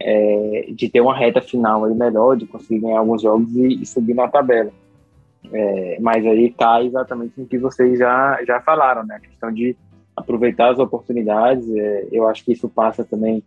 [0.00, 3.86] é, de ter uma reta final aí melhor, de conseguir ganhar alguns jogos e, e
[3.86, 4.70] subir na tabela.
[5.52, 9.16] É, mas aí cai exatamente no que vocês já, já falaram, né?
[9.16, 9.76] A questão de
[10.16, 11.68] aproveitar as oportunidades.
[11.70, 13.42] É, eu acho que isso passa também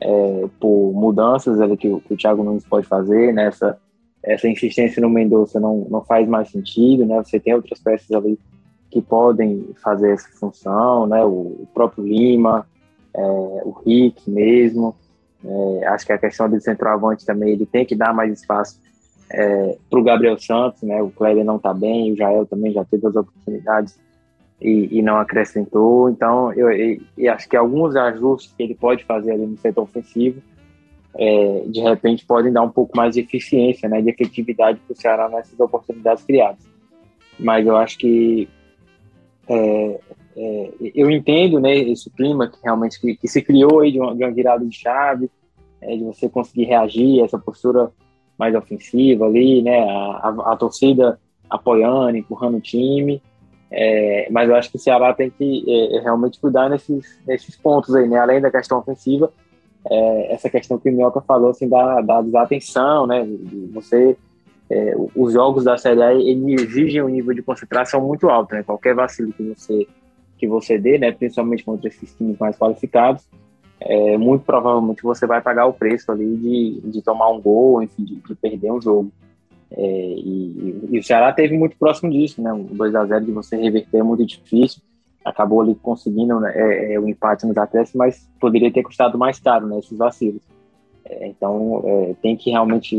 [0.00, 3.46] é, por mudanças ali que, que, o Thiago Nunes pode fazer, né?
[3.46, 3.78] Essa,
[4.22, 7.22] essa insistência no Mendonça não, não faz mais sentido, né?
[7.22, 8.38] Você tem outras peças ali
[8.90, 11.24] que podem fazer essa função, né?
[11.24, 12.66] O, o próprio Lima,
[13.14, 13.22] é,
[13.64, 14.94] o Rick mesmo.
[15.44, 18.80] É, acho que a questão do centroavante também ele tem que dar mais espaço
[19.30, 21.02] é, para o Gabriel Santos, né?
[21.02, 23.98] O Kleber não está bem, o Jael também já teve as oportunidades
[24.60, 26.08] e, e não acrescentou.
[26.08, 29.82] Então, eu, eu, eu, acho que alguns ajustes que ele pode fazer ali no setor
[29.82, 30.40] ofensivo,
[31.18, 34.00] é, de repente, podem dar um pouco mais de eficiência, né?
[34.00, 36.64] De efetividade para o Ceará nessas oportunidades criadas.
[37.38, 38.48] Mas eu acho que
[39.48, 39.98] é,
[40.36, 44.14] é, eu entendo né, esse clima que realmente que, que se criou aí de uma,
[44.14, 45.30] de uma virada de chave,
[45.80, 47.90] é, de você conseguir reagir, essa postura
[48.38, 49.80] mais ofensiva ali, né?
[49.80, 51.18] A, a, a torcida
[51.48, 53.22] apoiando, empurrando o time.
[53.70, 57.56] É, mas eu acho que o Ceará tem que é, é, realmente cuidar nesses, nesses
[57.56, 58.18] pontos aí, né?
[58.18, 59.32] Além da questão ofensiva,
[59.90, 63.26] é, essa questão que o Minhoca falou, assim, da, da desatenção, né?
[63.72, 64.16] Você,
[64.70, 68.62] é, os jogos da Série A, exigem um nível de concentração muito alto, né?
[68.62, 69.86] Qualquer vacilo que você,
[70.42, 71.12] que você dê, né?
[71.12, 73.24] Principalmente contra esses times mais qualificados,
[73.78, 78.02] é, muito provavelmente você vai pagar o preço ali de, de tomar um gol, enfim,
[78.02, 79.12] de, de perder um jogo.
[79.70, 82.52] É, e, e, o Ceará teve muito próximo disso, né?
[82.52, 84.82] Um 2 a 0 de você reverter é muito difícil.
[85.24, 89.38] Acabou ali conseguindo né, é, é, o empate nos acréscimos, mas poderia ter custado mais
[89.38, 89.78] caro, né?
[89.78, 90.42] Esses vacilos.
[91.04, 92.96] É, então, é, tem que realmente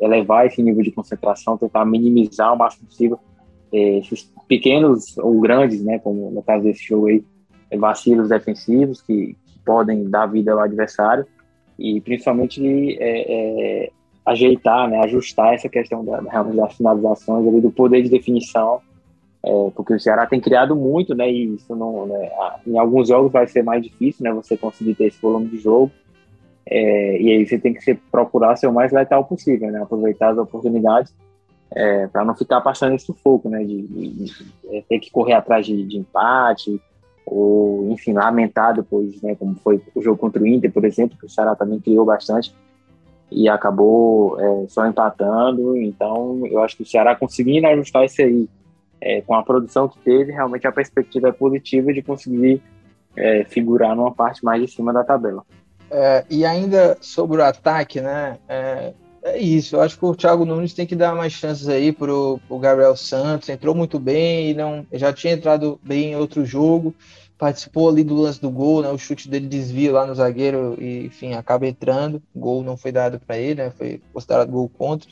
[0.00, 3.20] elevar esse nível de concentração, tentar minimizar o máximo possível
[3.72, 5.98] esses pequenos ou grandes, né?
[5.98, 7.24] Como no caso desse jogo aí,
[7.78, 11.26] vacilos defensivos que, podem dar vida ao adversário
[11.78, 13.90] e principalmente é, é,
[14.26, 18.80] ajeitar, né, ajustar essa questão da, das finalizações, ali, do poder de definição,
[19.44, 22.30] é, porque o Ceará tem criado muito, né, e isso não, né,
[22.66, 25.90] em alguns jogos vai ser mais difícil, né, você conseguir ter esse volume de jogo,
[26.66, 30.30] é, e aí você tem que ser, procurar ser o mais letal possível, né, aproveitar
[30.30, 31.14] as oportunidades
[31.74, 34.32] é, para não ficar passando esse sufoco, né, de, de, de,
[34.70, 36.80] é, ter que correr atrás de, de empate,
[37.24, 41.26] ou, enfim, lamentar depois, né, como foi o jogo contra o Inter, por exemplo, que
[41.26, 42.54] o Ceará também criou bastante
[43.30, 45.76] e acabou é, só empatando.
[45.76, 48.48] Então, eu acho que o Ceará conseguindo ajustar isso aí
[49.00, 52.60] é, com a produção que teve, realmente a perspectiva é positiva de conseguir
[53.16, 55.44] é, figurar numa parte mais de cima da tabela.
[55.90, 58.38] É, e ainda sobre o ataque, né?
[59.22, 59.76] É, isso.
[59.76, 62.96] Eu acho que o Thiago Nunes tem que dar mais chances aí pro, pro Gabriel
[62.96, 63.48] Santos.
[63.48, 66.94] Entrou muito bem não já tinha entrado bem em outro jogo
[67.40, 68.90] participou ali do lance do gol, né?
[68.90, 72.22] O chute dele desvia lá no zagueiro e, enfim, acaba entrando.
[72.34, 73.70] O gol não foi dado para ele, né?
[73.70, 75.08] Foi considerado gol contra.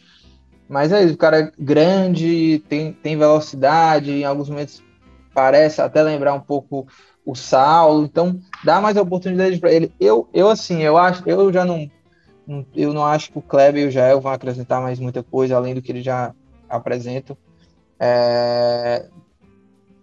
[0.68, 4.83] Mas é isso, o cara é grande, tem, tem velocidade, em alguns momentos
[5.33, 6.87] parece até lembrar um pouco
[7.25, 9.90] o Saulo, então dá mais oportunidade para ele.
[9.99, 11.90] Eu, eu assim, eu acho, eu já não,
[12.75, 15.75] eu não acho que o Kleber e o Jael vão acrescentar mais muita coisa além
[15.75, 16.35] do que eles já
[16.69, 17.37] apresentam.
[18.01, 19.07] É,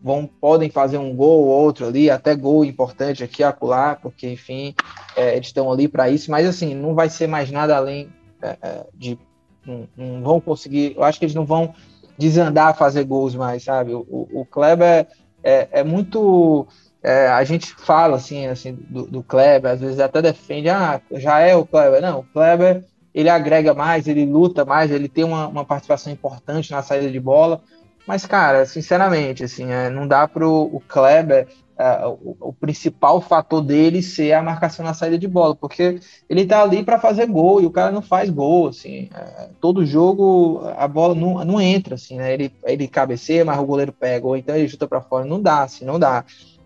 [0.05, 4.75] vão, podem fazer um gol ou outro ali, até gol importante aqui acolá, porque, enfim,
[5.15, 8.57] é, eles estão ali para isso, mas assim, não vai ser mais nada além é,
[8.61, 9.17] é, de.
[9.65, 10.93] Não, não, vão conseguir.
[10.95, 11.73] Eu acho que eles não vão
[12.17, 13.95] desandar a fazer gols mais, sabe?
[13.95, 15.07] O, o, o Kleber
[15.43, 16.67] é, é muito.
[17.07, 21.39] É, a gente fala assim, assim do, do, Kleber, às vezes até defende, ah, já
[21.39, 22.01] é o Kleber.
[22.01, 26.71] Não, o Kleber ele agrega mais, ele luta mais, ele tem uma, uma participação importante
[26.71, 27.61] na saída de bola,
[28.07, 33.61] mas, cara, sinceramente, assim, é, não dá pro o Kleber, é, o, o, principal fator
[33.61, 37.61] dele ser a marcação na saída de bola, porque ele tá ali para fazer gol
[37.61, 39.09] e o cara não faz gol, assim.
[39.13, 42.33] É, todo jogo a bola não, não entra, assim, né?
[42.33, 45.25] Ele, ele cabeceia, mas o goleiro pega, ou então ele chuta para fora.
[45.25, 46.23] Não dá, assim, não dá.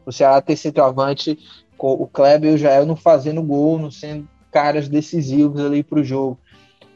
[0.09, 1.37] O Ceará ter centroavante
[1.77, 6.03] com o Kleber e o Jael não fazendo gol, não sendo caras decisivos ali pro
[6.03, 6.37] jogo.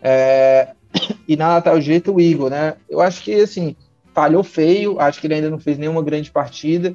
[0.01, 0.73] É,
[1.27, 2.75] e na lateral direita o Igor, né?
[2.89, 3.75] Eu acho que, assim,
[4.13, 6.93] falhou feio, acho que ele ainda não fez nenhuma grande partida,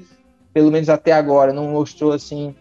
[0.53, 2.55] pelo menos até agora, não mostrou assim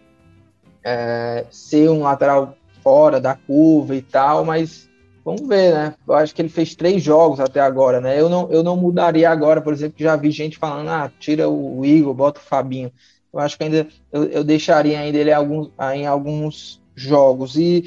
[0.84, 4.90] é, ser um lateral fora da curva e tal, mas
[5.24, 5.96] vamos ver, né?
[6.08, 8.20] Eu acho que ele fez três jogos até agora, né?
[8.20, 11.50] Eu não, eu não mudaria agora, por exemplo, que já vi gente falando, ah, tira
[11.50, 12.92] o Igor, bota o Fabinho.
[13.34, 17.56] Eu acho que ainda eu, eu deixaria ainda ele em alguns, em alguns jogos.
[17.56, 17.86] E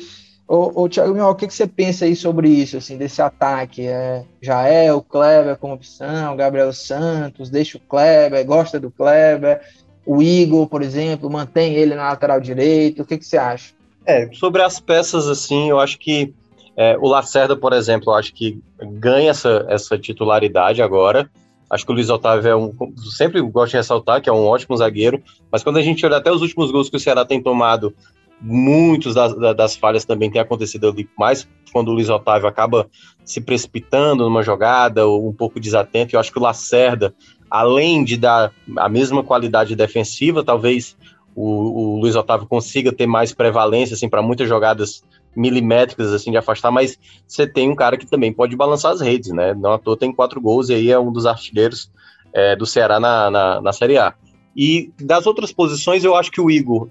[0.52, 3.86] Ô, Thiago o que, que você pensa aí sobre isso, assim, desse ataque?
[3.86, 9.60] É, já é o Kleber como opção, Gabriel Santos, deixa o Kleber, gosta do Kleber,
[10.04, 13.72] o Igor, por exemplo, mantém ele na lateral direito, o que, que você acha?
[14.04, 16.34] É, sobre as peças, assim, eu acho que
[16.76, 21.30] é, o Lacerda, por exemplo, eu acho que ganha essa, essa titularidade agora.
[21.70, 22.74] Acho que o Luiz Otávio é um.
[22.96, 26.30] Sempre gosto de ressaltar que é um ótimo zagueiro, mas quando a gente olha até
[26.32, 27.94] os últimos gols que o Ceará tem tomado,
[28.40, 32.88] muitos das, das falhas também têm acontecido ali, mais quando o Luiz Otávio acaba
[33.24, 36.16] se precipitando numa jogada ou um pouco desatento.
[36.16, 37.14] Eu acho que o Lacerda,
[37.48, 40.96] além de dar a mesma qualidade defensiva, talvez
[41.34, 46.36] o, o Luiz Otávio consiga ter mais prevalência assim para muitas jogadas milimétricas assim de
[46.36, 49.54] afastar, mas você tem um cara que também pode balançar as redes, né?
[49.54, 51.90] Não à toa tem quatro gols e aí é um dos artilheiros
[52.32, 54.14] é, do Ceará na, na, na Série A.
[54.56, 56.88] E das outras posições, eu acho que o Igor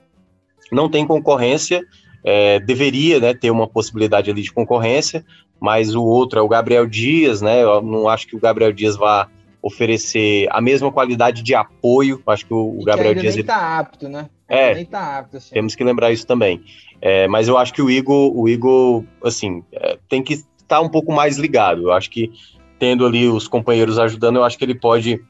[0.72, 1.84] não tem concorrência,
[2.24, 5.26] é, deveria né, ter uma possibilidade ali de concorrência,
[5.60, 7.64] mas o outro é o Gabriel Dias, né?
[7.64, 9.28] Eu não acho que o Gabriel Dias vá
[9.62, 12.22] oferecer a mesma qualidade de apoio.
[12.26, 13.36] Acho que o, o Gabriel que Dias.
[13.36, 14.30] Nem tá apto, né?
[14.48, 15.54] É, tá apto, assim.
[15.54, 16.64] temos que lembrar isso também.
[17.02, 20.82] É, mas eu acho que o Igor, o Igor assim, é, tem que estar tá
[20.82, 21.84] um pouco mais ligado.
[21.84, 22.32] Eu acho que
[22.78, 25.22] tendo ali os companheiros ajudando, eu acho que ele pode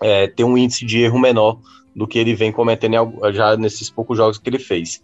[0.00, 1.58] é, ter um índice de erro menor
[1.94, 2.94] do que ele vem cometendo
[3.32, 5.02] já nesses poucos jogos que ele fez.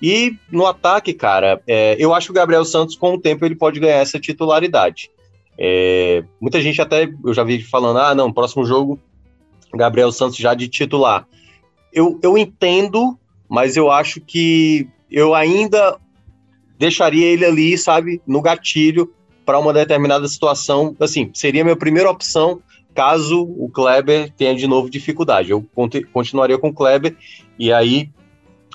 [0.00, 3.56] E no ataque, cara, é, eu acho que o Gabriel Santos, com o tempo, ele
[3.56, 5.10] pode ganhar essa titularidade.
[5.58, 8.98] É, muita gente até, eu já vi falando, ah, não, próximo jogo,
[9.74, 11.26] Gabriel Santos já de titular.
[11.92, 15.98] Eu, eu entendo, mas eu acho que eu ainda
[16.78, 19.12] deixaria ele ali, sabe, no gatilho
[19.44, 20.94] para uma determinada situação.
[21.00, 22.60] Assim, seria a minha primeira opção
[22.94, 25.50] caso o Kleber tenha de novo dificuldade.
[25.50, 25.64] Eu
[26.12, 27.14] continuaria com o Kleber
[27.58, 28.08] e aí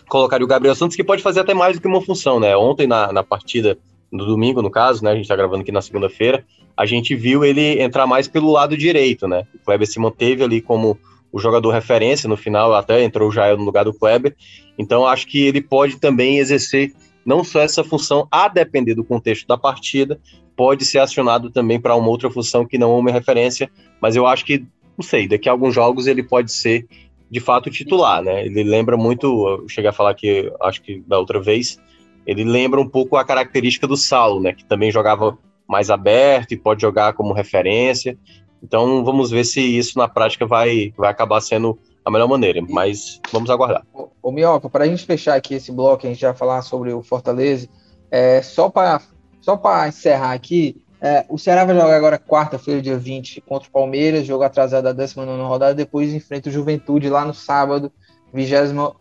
[0.08, 2.56] colocaria o Gabriel Santos, que pode fazer até mais do que uma função, né?
[2.56, 3.78] Ontem, na, na partida,
[4.12, 5.12] no domingo, no caso, né?
[5.12, 8.78] A gente está gravando aqui na segunda-feira, a gente viu ele entrar mais pelo lado
[8.78, 9.48] direito, né?
[9.56, 11.00] O Kleber se manteve ali como
[11.32, 14.36] o jogador referência, no final até entrou o Jael no lugar do Kleber,
[14.78, 16.94] então acho que ele pode também exercer
[17.26, 20.20] não só essa função, a depender do contexto da partida,
[20.56, 23.70] pode ser acionado também para uma outra função que não é uma referência,
[24.02, 24.66] mas eu acho que,
[24.98, 26.88] não sei, daqui a alguns jogos ele pode ser
[27.30, 28.46] de fato titular, né?
[28.46, 31.80] Ele lembra muito, eu cheguei a falar que acho que da outra vez,
[32.28, 34.54] ele lembra um pouco a característica do Saulo, né?
[34.54, 38.18] Que também jogava mais aberto e pode jogar como referência.
[38.62, 43.20] Então vamos ver se isso na prática vai, vai acabar sendo a melhor maneira, mas
[43.32, 43.86] vamos aguardar.
[44.22, 47.02] Ô Mioca, para a gente fechar aqui esse bloco, a gente já falar sobre o
[47.02, 47.68] Fortaleza,
[48.10, 49.02] é, só para
[49.40, 54.28] só encerrar aqui, é, o Ceará vai jogar agora quarta-feira, dia 20, contra o Palmeiras,
[54.28, 57.92] jogo atrasado da 19 rodada, depois enfrenta o Juventude lá no sábado,
[58.32, 58.96] 28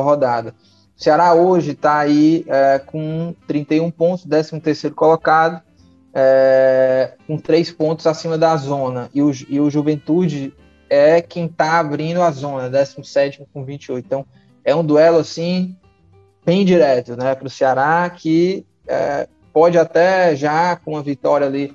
[0.00, 0.54] rodada.
[0.96, 5.60] O Ceará hoje está aí é, com 31 pontos, 13 colocado,
[6.14, 9.10] é, com 3 pontos acima da zona.
[9.14, 10.54] E o, e o Juventude
[10.88, 14.04] é quem está abrindo a zona, 17 com 28.
[14.04, 14.26] Então
[14.64, 15.76] é um duelo assim,
[16.44, 21.74] bem direto né, para o Ceará, que é, pode até já com uma vitória ali,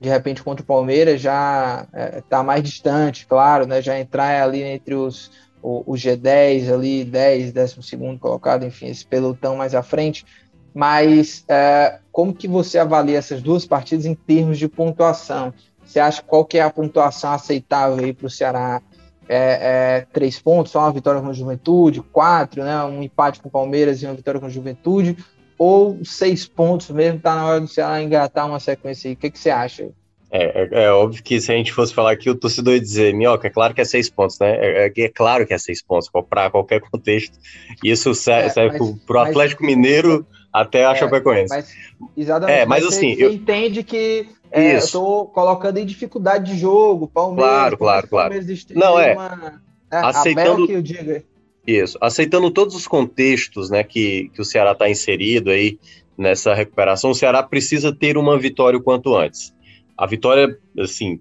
[0.00, 3.80] de repente contra o Palmeiras, já é, tá mais distante, claro, né?
[3.80, 5.30] Já entrar ali entre os
[5.64, 10.26] o, o G10 ali, 10, 12 colocado, enfim, esse pelotão mais à frente.
[10.74, 15.52] Mas é, como que você avalia essas duas partidas em termos de pontuação?
[15.84, 18.80] Você acha qual que é a pontuação aceitável aí para o Ceará?
[19.28, 22.84] É, é, três pontos, só uma vitória com a Juventude, quatro, né?
[22.84, 25.16] Um empate com o Palmeiras e uma vitória com a Juventude,
[25.58, 29.14] ou seis pontos mesmo, tá na hora do Ceará engatar uma sequência aí.
[29.14, 29.88] O que, que você acha?
[30.30, 33.12] É, é, é, óbvio que se a gente fosse falar aqui, o torcedor ia dizer,
[33.12, 34.54] Minhoca, é claro que é seis pontos, né?
[34.54, 37.36] É, é, é claro que é seis pontos, para qualquer contexto.
[37.82, 40.24] Isso serve, é, serve para o Atlético mas, Mineiro
[40.54, 41.52] até a é, Chapecoense.
[41.52, 41.74] Mas,
[42.16, 42.56] exatamente.
[42.56, 43.16] É, mas, mas assim.
[43.16, 43.32] Você, eu...
[43.32, 47.50] entende que é, eu estou colocando em dificuldade de jogo, Palmeiras.
[47.50, 48.34] Claro, claro, claro.
[48.70, 49.14] Não, é.
[49.14, 50.66] Uma, é aceitando.
[50.66, 51.24] Que eu diga.
[51.66, 55.78] Isso, aceitando todos os contextos né, que, que o Ceará está inserido aí
[56.16, 59.52] nessa recuperação, o Ceará precisa ter uma vitória o quanto antes.
[59.96, 61.18] A vitória, assim,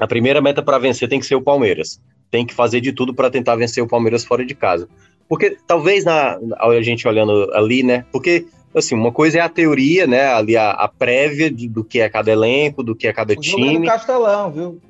[0.00, 2.00] a primeira meta para vencer tem que ser o Palmeiras.
[2.30, 4.88] Tem que fazer de tudo para tentar vencer o Palmeiras fora de casa.
[5.28, 8.06] Porque talvez na, a gente olhando ali, né?
[8.10, 8.46] Porque
[8.78, 10.26] assim, uma coisa é a teoria, né?
[10.32, 13.36] Ali a, a prévia de, do que é cada elenco, do que é cada o
[13.36, 13.62] time.
[13.62, 14.80] Jogo é no Castelão, viu?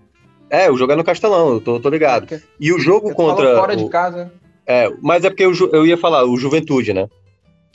[0.51, 2.33] É, o jogo é no Castelão, eu tô, tô ligado.
[2.35, 3.57] É e o jogo contra.
[3.57, 4.33] Fora o, de casa.
[4.66, 7.09] É, mas é porque eu, eu ia falar, o Juventude, né?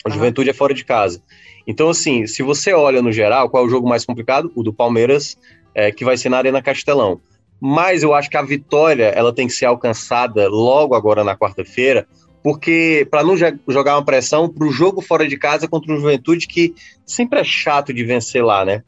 [0.05, 0.13] O uhum.
[0.13, 1.21] Juventude é fora de casa.
[1.65, 4.51] Então, assim, se você olha no geral, qual é o jogo mais complicado?
[4.55, 5.37] O do Palmeiras,
[5.73, 7.21] é, que vai ser na Arena Castelão.
[7.59, 12.07] Mas eu acho que a vitória ela tem que ser alcançada logo agora na quarta-feira,
[12.43, 16.47] porque para não jogar uma pressão para o jogo fora de casa contra o Juventude,
[16.47, 16.73] que
[17.05, 18.83] sempre é chato de vencer lá, né?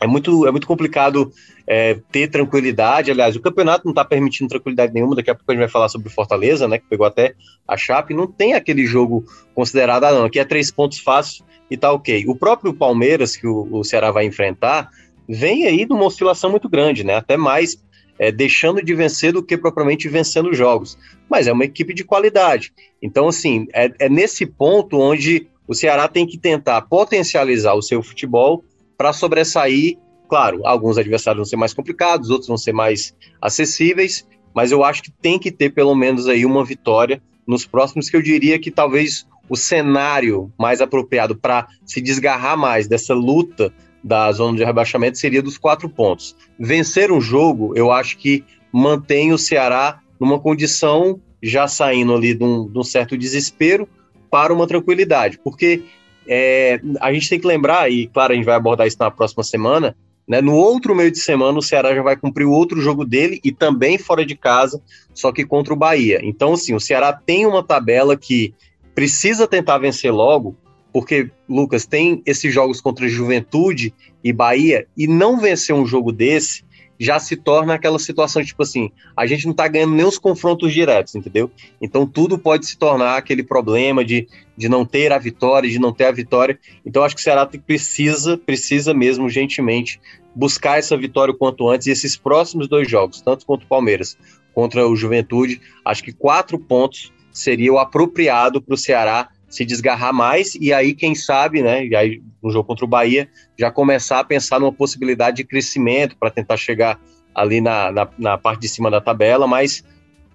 [0.00, 1.32] é muito, é muito complicado
[1.66, 3.10] é, ter tranquilidade.
[3.10, 5.16] Aliás, o campeonato não está permitindo tranquilidade nenhuma.
[5.16, 6.78] Daqui a pouco a gente vai falar sobre Fortaleza, né?
[6.78, 7.34] Que pegou até
[7.66, 8.14] a Chape.
[8.14, 12.24] Não tem aquele jogo considerado, ah, não, aqui é três pontos fáceis e tá ok.
[12.28, 14.90] O próprio Palmeiras, que o, o Ceará vai enfrentar,
[15.28, 17.16] vem aí numa oscilação muito grande, né?
[17.16, 17.82] Até mais
[18.18, 20.96] é, deixando de vencer do que propriamente vencendo jogos.
[21.28, 22.72] Mas é uma equipe de qualidade.
[23.02, 28.02] Então, assim, é, é nesse ponto onde o Ceará tem que tentar potencializar o seu
[28.02, 28.62] futebol
[28.96, 29.96] para sobressair.
[30.28, 35.02] Claro, alguns adversários vão ser mais complicados, outros vão ser mais acessíveis, mas eu acho
[35.02, 38.70] que tem que ter pelo menos aí uma vitória nos próximos, que eu diria que
[38.70, 43.72] talvez o cenário mais apropriado para se desgarrar mais dessa luta
[44.04, 46.36] da zona de rebaixamento seria dos quatro pontos.
[46.60, 52.44] Vencer um jogo, eu acho que mantém o Ceará numa condição já saindo ali de
[52.44, 53.88] um, de um certo desespero
[54.30, 55.84] para uma tranquilidade, porque
[56.26, 59.42] é, a gente tem que lembrar, e claro, a gente vai abordar isso na próxima
[59.42, 63.04] semana, né, no outro meio de semana o Ceará já vai cumprir o outro jogo
[63.04, 66.20] dele e também fora de casa, só que contra o Bahia.
[66.22, 68.54] Então, assim, o Ceará tem uma tabela que
[68.94, 70.56] precisa tentar vencer logo,
[70.94, 76.62] porque, Lucas, tem esses jogos contra Juventude e Bahia, e não vencer um jogo desse
[77.00, 80.72] já se torna aquela situação, tipo assim, a gente não tá ganhando nem os confrontos
[80.72, 81.50] diretos, entendeu?
[81.82, 85.92] Então tudo pode se tornar aquele problema de, de não ter a vitória, de não
[85.92, 86.56] ter a vitória.
[86.86, 90.00] Então acho que o Ceará precisa, precisa mesmo, gentilmente,
[90.32, 94.16] buscar essa vitória o quanto antes, e esses próximos dois jogos, tanto contra o Palmeiras,
[94.54, 100.12] contra o Juventude, acho que quatro pontos seria o apropriado para o Ceará se desgarrar
[100.12, 104.18] mais e aí, quem sabe, né, e aí no jogo contra o Bahia, já começar
[104.18, 106.98] a pensar numa possibilidade de crescimento para tentar chegar
[107.32, 109.84] ali na, na, na, parte de cima da tabela, mas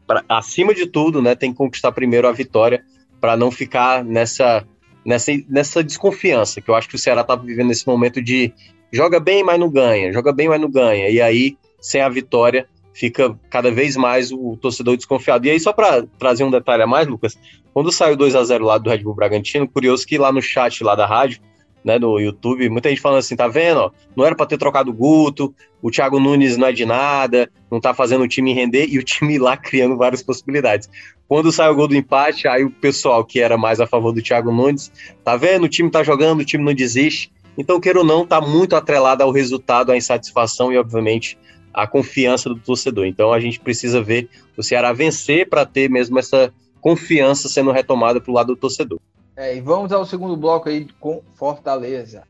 [0.07, 2.81] pra, acima de tudo, né, tem que conquistar primeiro a vitória
[3.19, 4.65] para não ficar nessa,
[5.05, 8.53] nessa, nessa desconfiança, que eu acho que o Ceará está vivendo nesse momento de
[8.89, 12.69] joga bem, mas não ganha, joga bem, mas não ganha, e aí, sem a vitória,
[12.93, 15.45] fica cada vez mais o torcedor desconfiado.
[15.45, 17.37] E aí, só para trazer um detalhe a mais, Lucas,
[17.73, 20.83] quando saiu 2 a 0 lá do Red Bull Bragantino, curioso que lá no chat
[20.83, 21.41] lá da rádio,
[21.83, 24.91] né, no YouTube, muita gente falando assim, tá vendo, ó, não era para ter trocado
[24.91, 28.87] o Guto, o Thiago Nunes não é de nada, não tá fazendo o time render,
[28.89, 30.89] e o time lá criando várias possibilidades.
[31.25, 34.21] Quando saiu o gol do empate, aí o pessoal que era mais a favor do
[34.21, 34.91] Thiago Nunes,
[35.23, 38.39] tá vendo, o time tá jogando, o time não desiste, então, queira ou não, tá
[38.39, 41.37] muito atrelado ao resultado, à insatisfação e, obviamente,
[41.73, 43.05] a confiança do torcedor.
[43.05, 48.19] Então a gente precisa ver o Ceará vencer para ter mesmo essa confiança sendo retomada
[48.21, 48.99] para o lado do torcedor.
[49.35, 52.23] É, e vamos ao segundo bloco aí com Fortaleza.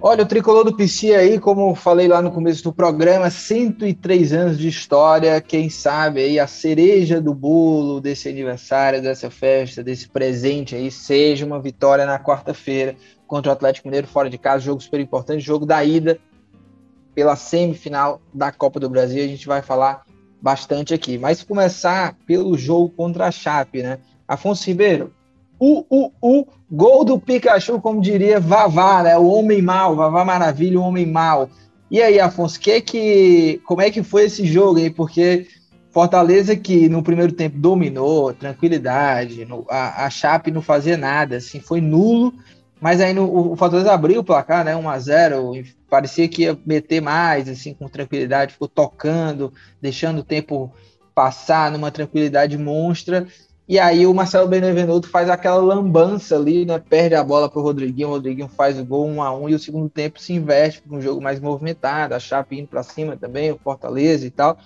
[0.00, 4.56] Olha, o tricolor do PC aí, como falei lá no começo do programa, 103 anos
[4.56, 5.40] de história.
[5.40, 11.44] Quem sabe aí a cereja do bolo desse aniversário, dessa festa, desse presente aí, seja
[11.44, 12.94] uma vitória na quarta-feira
[13.26, 14.66] contra o Atlético Mineiro fora de casa.
[14.66, 16.16] Jogo super importante, jogo da ida
[17.12, 19.24] pela semifinal da Copa do Brasil.
[19.24, 20.04] A gente vai falar
[20.40, 21.18] bastante aqui.
[21.18, 23.98] Mas começar pelo jogo contra a Chape, né?
[24.28, 25.12] Afonso Ribeiro,
[25.58, 29.16] o, o, o gol do Pikachu, como diria Vavá, né?
[29.16, 31.48] O homem mal, Vavá Maravilha, o homem mal.
[31.90, 34.90] E aí, Afonso, que que, como é que foi esse jogo aí?
[34.90, 35.46] Porque
[35.90, 41.60] Fortaleza que no primeiro tempo dominou, tranquilidade, no, a, a Chape não fazia nada, assim,
[41.60, 42.34] foi nulo,
[42.80, 45.52] mas aí no, o Fortaleza abriu o placar, né, 1 a 0
[45.88, 50.72] parecia que ia meter mais, assim, com tranquilidade, ficou tocando, deixando o tempo
[51.14, 53.26] passar numa tranquilidade monstra,
[53.68, 56.78] e aí o Marcelo Benevenuto faz aquela lambança ali, né?
[56.78, 59.54] Perde a bola para o Rodriguinho, o Rodriguinho faz o gol 1 a 1 e
[59.54, 63.14] o segundo tempo se investe para um jogo mais movimentado, a Chape indo para cima
[63.14, 64.56] também, o Fortaleza e tal.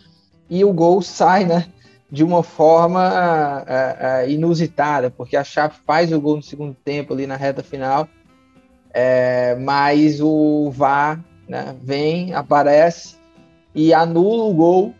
[0.48, 1.66] E o gol sai, né?
[2.08, 7.12] De uma forma é, é, inusitada, porque a Chape faz o gol no segundo tempo
[7.12, 8.06] ali na reta final,
[8.94, 13.16] é, mas o VAR né, vem, aparece
[13.74, 14.94] e anula o gol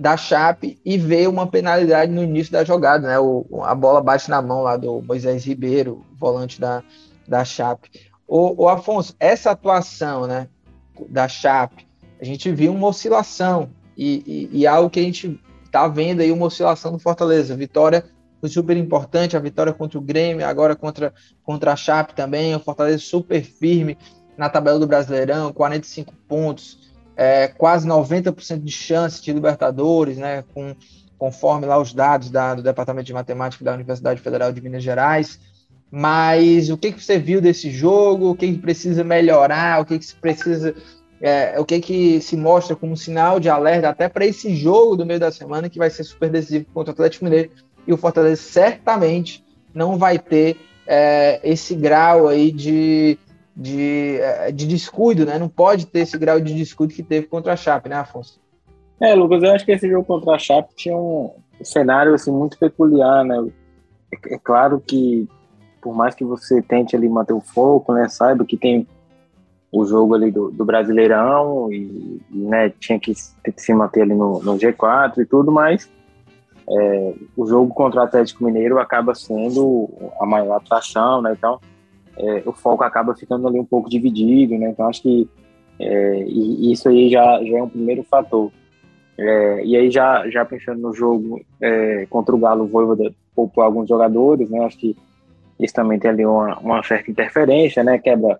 [0.00, 3.18] da Chape e vê uma penalidade no início da jogada, né?
[3.18, 6.82] O, a bola bate na mão lá do Moisés Ribeiro, volante da,
[7.28, 7.90] da Chape.
[8.26, 10.48] O, o Afonso, essa atuação, né,
[11.06, 11.86] da Chape,
[12.18, 15.38] a gente viu uma oscilação e, e, e algo que a gente
[15.70, 17.54] tá vendo aí uma oscilação do Fortaleza.
[17.54, 18.02] Vitória
[18.40, 21.12] foi super importante, a vitória contra o Grêmio, agora contra,
[21.42, 23.98] contra a Chape também, o Fortaleza super firme
[24.34, 26.79] na tabela do Brasileirão, 45 pontos,
[27.20, 30.74] é, quase 90% de chance de Libertadores, né, com,
[31.18, 35.38] conforme lá os dados da, do Departamento de Matemática da Universidade Federal de Minas Gerais.
[35.90, 38.30] Mas o que, que você viu desse jogo?
[38.30, 39.82] O que, que precisa melhorar?
[39.82, 40.74] O que, que precisa
[41.20, 45.04] é, o que que se mostra como sinal de alerta até para esse jogo do
[45.04, 47.50] meio da semana que vai ser super decisivo contra o Atlético Mineiro
[47.86, 49.44] e o Fortaleza certamente
[49.74, 50.56] não vai ter
[50.86, 53.18] é, esse grau aí de,
[53.60, 55.38] de, é, de descuido, né?
[55.38, 58.40] Não pode ter esse grau de descuido que teve contra a Chape, né, Afonso?
[58.98, 61.30] É, Lucas, eu acho que esse jogo contra a Chape tinha um
[61.62, 63.36] cenário assim muito peculiar, né?
[64.10, 65.28] É, é claro que
[65.82, 68.86] por mais que você tente ali manter o foco, né, saiba que tem
[69.72, 74.58] o jogo ali do, do Brasileirão e, né, tinha que, se manter ali no, no
[74.58, 75.88] G4 e tudo, mas
[76.68, 79.88] é, o jogo contra o Atlético Mineiro acaba sendo
[80.20, 81.34] a maior atração, né?
[81.36, 81.58] Então,
[82.20, 84.70] é, o foco acaba ficando ali um pouco dividido, né?
[84.70, 85.28] Então, acho que
[85.78, 88.52] é, isso aí já, já é um primeiro fator.
[89.18, 93.64] É, e aí, já, já pensando no jogo é, contra o Galo, o Voivoda poupou
[93.64, 94.64] alguns jogadores, né?
[94.64, 94.96] Acho que
[95.58, 97.98] isso também tem ali uma, uma certa interferência, né?
[97.98, 98.38] Quebra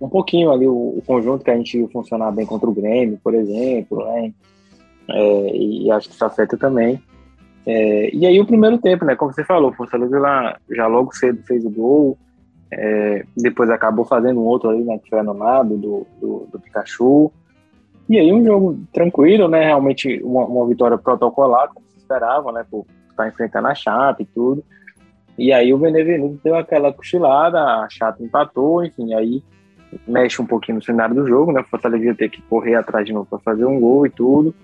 [0.00, 3.20] um pouquinho ali o, o, conjunto que a gente viu funcionar bem contra o Grêmio,
[3.22, 4.32] por exemplo, né?
[5.08, 7.00] É, e acho que isso afeta também.
[7.66, 9.14] É, e aí o primeiro tempo, né?
[9.14, 12.18] Como você falou, o Fortaleza lá já logo cedo fez o gol,
[12.72, 14.98] é, depois acabou fazendo um outro ali, né?
[14.98, 17.32] Que foi anulado do, do, do, Pikachu.
[18.08, 19.64] E aí um jogo tranquilo, né?
[19.64, 22.64] Realmente uma, uma vitória protocolar, como se esperava, né?
[22.70, 24.64] Por estar enfrentando a Chape e tudo.
[25.36, 29.42] E aí o Benevenuto deu aquela cochilada, a Chape empatou, enfim, aí
[30.06, 31.60] mexe um pouquinho no cenário do jogo, né?
[31.60, 34.54] O Fortaleza ter que correr atrás de novo para fazer um gol e tudo.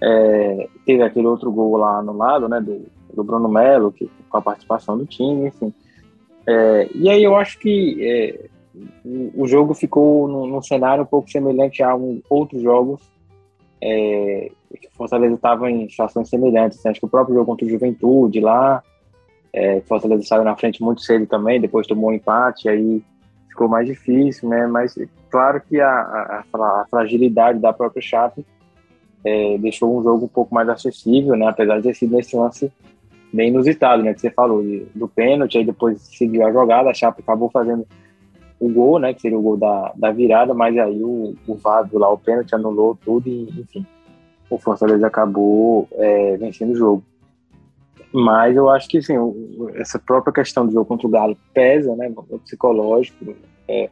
[0.00, 4.36] É, teve aquele outro gol lá no lado, né, do, do Bruno Melo, que, com
[4.36, 5.72] a participação do time, enfim.
[6.46, 8.48] É, e aí eu acho que é,
[9.04, 13.00] o, jogo ficou num, cenário um pouco semelhante a um, outros jogos
[13.80, 16.82] é, que o Fortaleza estava em situações semelhantes.
[16.84, 16.90] Né?
[16.90, 18.82] Acho que o próprio jogo contra o Juventude lá,
[19.52, 23.02] é, Fortaleza saiu na frente muito cedo também, depois tomou um empate, aí
[23.48, 24.66] ficou mais difícil, né?
[24.66, 24.98] Mas
[25.30, 28.44] claro que a, a, a fragilidade da própria Chape
[29.24, 31.46] é, deixou um jogo um pouco mais acessível, né?
[31.46, 32.72] Apesar de ter sido nesse lance
[33.34, 34.14] bem inusitado, né?
[34.14, 37.84] Que você falou de, do pênalti, aí depois seguiu a jogada, a Chape acabou fazendo
[38.60, 39.12] o gol, né?
[39.12, 42.54] Que seria o gol da, da virada, mas aí o, o VAR lá o pênalti,
[42.54, 43.84] anulou tudo e, enfim,
[44.48, 47.04] o Fortaleza acabou é, vencendo o jogo.
[48.12, 49.14] Mas eu acho que, assim,
[49.74, 52.12] essa própria questão do jogo contra o Galo pesa, né?
[52.16, 53.34] O psicológico,
[53.66, 53.90] é,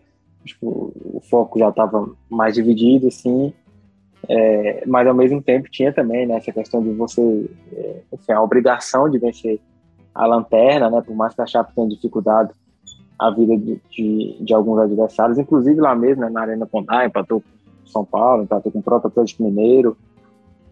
[0.61, 3.53] o foco já estava mais dividido, assim,
[4.29, 8.43] é, mas ao mesmo tempo tinha também né, essa questão de você, é, assim, a
[8.43, 9.61] obrigação de vencer
[10.15, 12.51] a lanterna, né, por mais que a Chape tenha dificuldade
[13.19, 17.41] a vida de, de, de, alguns adversários, inclusive lá mesmo, né, na Arena Condá, empatou
[17.41, 19.97] com São Paulo, empatou com o próprio Atlético Mineiro,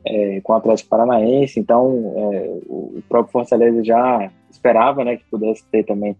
[0.04, 5.64] é, com o Atlético Paranaense, então é, o próprio Fortaleza já esperava né, que pudesse
[5.70, 6.16] ter também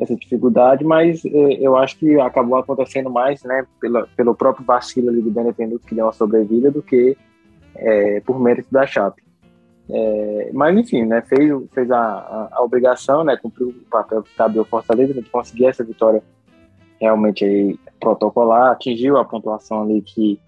[0.00, 5.10] essa dificuldade, mas eh, eu acho que acabou acontecendo mais, né, pela, pelo próprio vacilo
[5.10, 7.16] ali do Benevenuto que deu uma sobrevida do que
[7.76, 9.22] é, por mérito da Chape.
[9.90, 14.34] É, mas enfim, né, fez, fez a, a, a, obrigação, né, cumpriu o papel que
[14.34, 16.22] cabia ao Fortaleza de conseguir essa vitória
[17.00, 20.38] realmente aí, protocolar, atingiu a pontuação ali que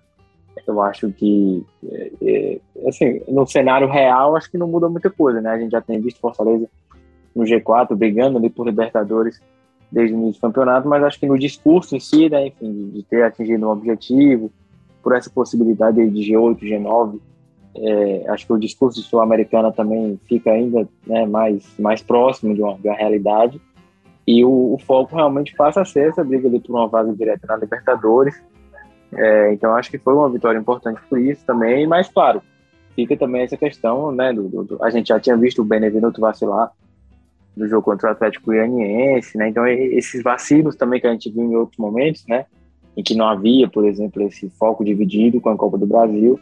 [0.67, 1.65] eu acho que,
[2.87, 5.51] assim, no cenário real, acho que não muda muita coisa, né?
[5.51, 6.69] A gente já tem visto Fortaleza
[7.35, 9.41] no G4, brigando ali por Libertadores
[9.93, 13.03] desde o início do campeonato, mas acho que no discurso em si, né, enfim, de
[13.03, 14.51] ter atingido um objetivo,
[15.03, 17.21] por essa possibilidade de G8, G9,
[17.77, 22.75] é, acho que o discurso sul-americana também fica ainda né, mais, mais próximo de uma,
[22.75, 23.61] de uma realidade,
[24.27, 27.47] e o, o, foco realmente passa a ser essa briga ali por uma vaga direta
[27.47, 28.41] na Libertadores,
[29.13, 32.41] é, então acho que foi uma vitória importante por isso também, mas claro,
[32.95, 36.71] fica também essa questão, né, do, do a gente já tinha visto o Benevenuto vacilar
[37.57, 39.49] do jogo contra o Atlético Goianiense, né?
[39.49, 42.47] Então esses vacilos também que a gente viu em outros momentos, né?
[42.97, 46.39] Em que não havia, por exemplo, esse foco dividido com a Copa do Brasil,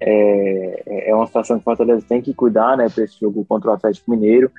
[0.00, 2.88] é, é uma situação que o Fortaleza tem que cuidar, né?
[2.88, 4.50] Para esse jogo contra o Atlético Mineiro,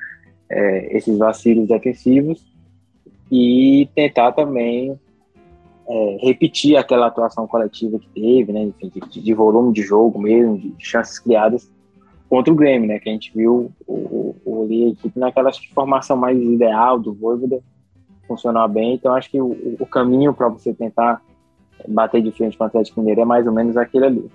[0.50, 2.46] é, esses vacilos defensivos
[3.32, 5.00] e tentar também
[5.88, 8.64] é, repetir aquela atuação coletiva que teve, né?
[8.64, 11.70] Enfim, de, de volume de jogo mesmo, de chances criadas
[12.36, 13.00] contra o Grêmio, né?
[13.00, 17.62] Que a gente viu o, o, a equipe naquela formação mais ideal do Voivoda
[18.28, 18.96] funcionar bem.
[18.96, 21.22] Então acho que o, o caminho para você tentar
[21.88, 24.32] bater de frente com o Atlético Mineiro é mais ou menos aquele ali.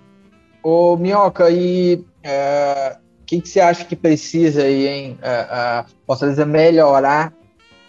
[0.63, 5.19] Ô, Minhoca, e é, o que, que, você acha que precisa aí, hein?
[5.21, 7.35] É, a Fortaleza melhorar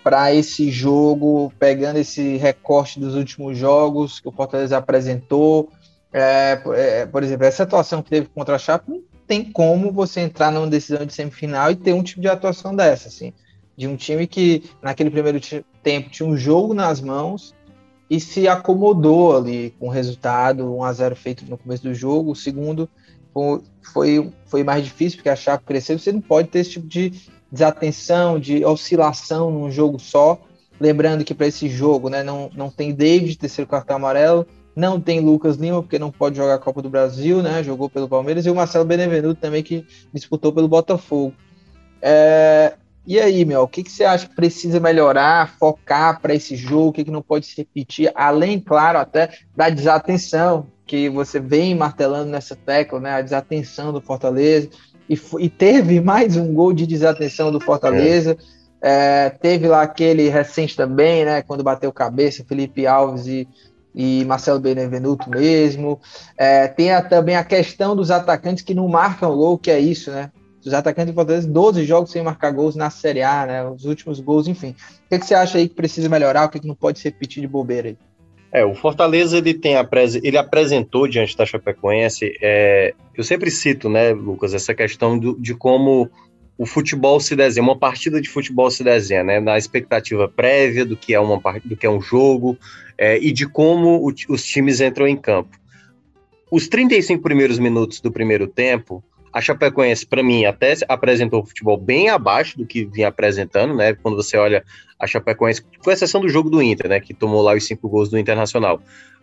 [0.03, 5.70] para esse jogo, pegando esse recorte dos últimos jogos que o Fortaleza apresentou.
[6.12, 10.52] É, é, por exemplo, essa atuação que teve contra a Chape tem como você entrar
[10.52, 13.32] numa decisão de semifinal e ter um tipo de atuação dessa, assim.
[13.78, 15.40] De um time que naquele primeiro
[15.82, 17.56] tempo tinha um jogo nas mãos
[18.10, 22.32] e se acomodou ali com o resultado 1 a 0 feito no começo do jogo.
[22.32, 22.90] O segundo
[23.82, 25.98] foi, foi mais difícil porque a Chape cresceu.
[25.98, 27.14] Você não pode ter esse tipo de
[27.50, 30.42] desatenção, de oscilação num jogo só.
[30.78, 34.46] Lembrando que para esse jogo né, não, não tem David, terceiro cartão amarelo,
[34.76, 37.64] não tem Lucas Lima, porque não pode jogar a Copa do Brasil, né?
[37.64, 41.34] Jogou pelo Palmeiras, e o Marcelo Benevenuto também, que disputou pelo Botafogo.
[42.02, 42.74] É,
[43.06, 46.90] e aí, Mel, o que, que você acha que precisa melhorar, focar para esse jogo?
[46.90, 51.74] O que, que não pode se repetir, além, claro, até da desatenção, que você vem
[51.76, 53.14] martelando nessa tecla, né?
[53.14, 54.70] A desatenção do Fortaleza.
[55.10, 58.38] E, e teve mais um gol de desatenção do Fortaleza.
[58.58, 58.62] É.
[58.84, 61.42] É, teve lá aquele recente também, né?
[61.44, 63.48] Quando bateu cabeça, Felipe Alves e
[63.94, 66.00] e Marcelo Benevenuto mesmo.
[66.38, 70.12] É, tem a, também a questão dos atacantes que não marcam gol, que é isso,
[70.12, 70.32] né?
[70.66, 73.68] Os atacantes do Fortaleza, 12 jogos sem marcar gols na Série A, né?
[73.68, 74.76] Os últimos gols, enfim.
[75.06, 76.46] O que, que você acha aí que precisa melhorar?
[76.46, 77.98] O que, que não pode se repetir de bobeira aí?
[78.52, 79.76] É, o Fortaleza ele tem
[80.24, 82.38] ele apresentou diante da Chapecoense.
[82.42, 86.10] É, eu sempre cito, né, Lucas, essa questão do, de como
[86.62, 90.95] o futebol se desenha, uma partida de futebol se desenha, né, na expectativa prévia do
[90.95, 92.55] que é uma do que é um jogo,
[92.95, 95.57] é, e de como o, os times entram em campo.
[96.51, 99.03] Os 35 primeiros minutos do primeiro tempo,
[99.34, 103.95] a Chapecoense, para mim, até apresentou o futebol bem abaixo do que vinha apresentando, né?
[103.95, 104.64] Quando você olha
[104.99, 106.99] a Chapecoense, com exceção do jogo do Inter, né?
[106.99, 108.80] Que tomou lá os cinco gols do Internacional.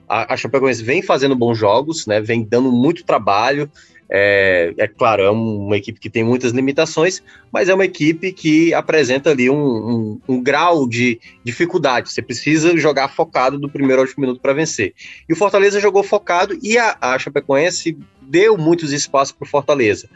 [0.08, 2.20] A, a Chapecoense vem fazendo bons jogos, né?
[2.20, 3.70] Vem dando muito trabalho,
[4.10, 8.72] é, é, claro, é uma equipe que tem muitas limitações, mas é uma equipe que
[8.72, 12.10] apresenta ali um, um, um grau de dificuldade.
[12.10, 14.94] Você precisa jogar focado do primeiro ao último minuto para vencer.
[15.28, 17.96] E o Fortaleza jogou focado e a, a Chapecoense
[18.28, 20.08] deu muitos espaços para o Fortaleza.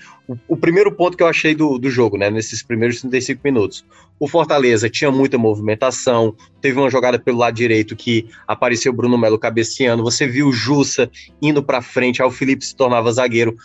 [0.47, 3.84] O primeiro ponto que eu achei do, do jogo, né, nesses primeiros 35 minutos.
[4.20, 9.38] O Fortaleza tinha muita movimentação, teve uma jogada pelo lado direito que apareceu Bruno Melo
[9.38, 13.57] cabeceando, você viu o Jussa indo para frente, aí o Felipe se tornava zagueiro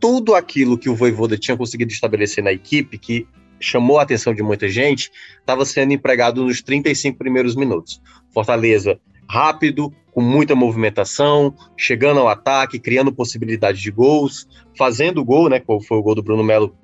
[0.00, 3.26] tudo aquilo que o Voivoda tinha conseguido estabelecer na equipe, que
[3.60, 8.00] chamou a atenção de muita gente, estava sendo empregado nos 35 primeiros minutos.
[8.32, 15.60] Fortaleza rápido, com muita movimentação, chegando ao ataque, criando possibilidade de gols, fazendo gol, né?
[15.60, 16.76] Qual foi o gol do Bruno Melo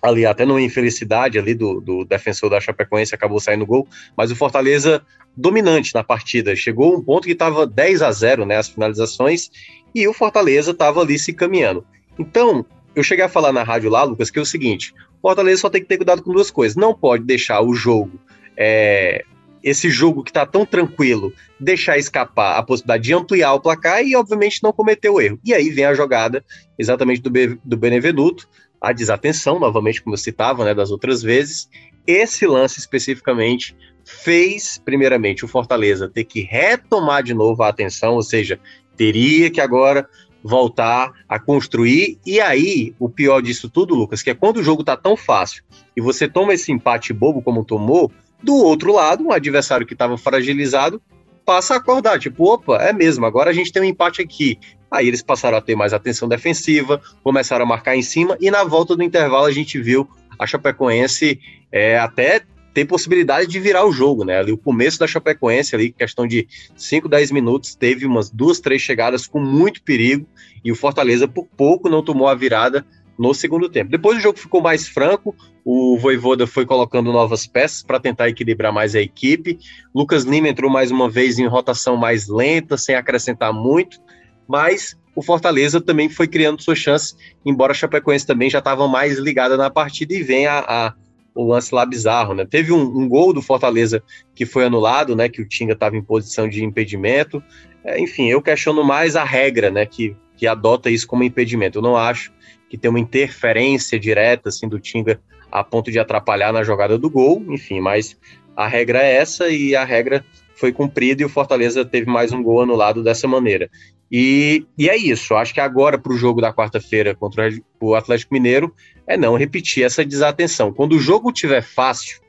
[0.00, 4.36] ali, até numa infelicidade ali do, do defensor da Chapecoense, acabou saindo gol, mas o
[4.36, 5.02] Fortaleza
[5.36, 8.56] dominante na partida, chegou um ponto que estava 10 a 0, né?
[8.56, 9.50] As finalizações,
[9.94, 11.84] e o Fortaleza estava ali se caminhando.
[12.18, 12.64] Então,
[12.94, 15.80] eu cheguei a falar na rádio lá, Lucas, que é o seguinte: Fortaleza só tem
[15.80, 16.76] que ter cuidado com duas coisas.
[16.76, 18.18] Não pode deixar o jogo,
[18.56, 19.24] é,
[19.62, 24.16] esse jogo que está tão tranquilo, deixar escapar a possibilidade de ampliar o placar e,
[24.16, 25.38] obviamente, não cometer o erro.
[25.44, 26.44] E aí vem a jogada
[26.78, 28.48] exatamente do, Be do Benevenuto,
[28.80, 31.68] a desatenção, novamente, como eu citava, né, das outras vezes.
[32.06, 38.22] Esse lance especificamente fez, primeiramente, o Fortaleza ter que retomar de novo a atenção, ou
[38.22, 38.58] seja,
[38.96, 40.08] teria que agora
[40.42, 42.18] voltar a construir.
[42.24, 45.64] E aí, o pior disso tudo, Lucas, que é quando o jogo tá tão fácil
[45.96, 48.10] e você toma esse empate bobo como tomou,
[48.42, 51.02] do outro lado, um adversário que estava fragilizado
[51.44, 54.58] passa a acordar, tipo, opa, é mesmo, agora a gente tem um empate aqui.
[54.90, 58.64] Aí eles passaram a ter mais atenção defensiva, começaram a marcar em cima, e na
[58.64, 60.08] volta do intervalo a gente viu
[60.38, 61.40] a Chapecoense
[61.72, 64.38] é, até tem possibilidade de virar o jogo, né?
[64.38, 66.46] Ali o começo da Chapecoense, ali, questão de
[66.76, 70.26] 5, 10 minutos, teve umas duas, três chegadas com muito perigo
[70.64, 72.84] e o Fortaleza por pouco não tomou a virada
[73.18, 73.90] no segundo tempo.
[73.90, 78.72] Depois o jogo ficou mais franco, o Voivoda foi colocando novas peças para tentar equilibrar
[78.72, 79.58] mais a equipe.
[79.92, 84.00] Lucas Lima entrou mais uma vez em rotação mais lenta, sem acrescentar muito,
[84.46, 89.18] mas o Fortaleza também foi criando suas chances, embora a Chapecoense também já estava mais
[89.18, 90.94] ligada na partida e vem a, a
[91.34, 92.44] o lance lá bizarro, né?
[92.44, 94.02] Teve um, um, gol do Fortaleza
[94.34, 95.28] que foi anulado, né?
[95.28, 97.42] Que o Tinga estava em posição de impedimento.
[97.84, 99.86] É, enfim, eu questiono mais a regra, né?
[99.86, 101.78] Que, que adota isso como impedimento.
[101.78, 102.32] Eu não acho
[102.68, 105.20] que tem uma interferência direta assim do Tinga
[105.50, 108.18] a ponto de atrapalhar na jogada do gol, enfim, mas
[108.54, 110.24] a regra é essa e a regra
[110.58, 113.70] foi cumprida e o Fortaleza teve mais um gol anulado dessa maneira.
[114.10, 115.34] E, e é isso.
[115.34, 117.50] Acho que agora, para o jogo da quarta-feira contra
[117.80, 118.74] o Atlético Mineiro,
[119.06, 120.72] é não repetir essa desatenção.
[120.72, 122.20] Quando o jogo tiver fácil,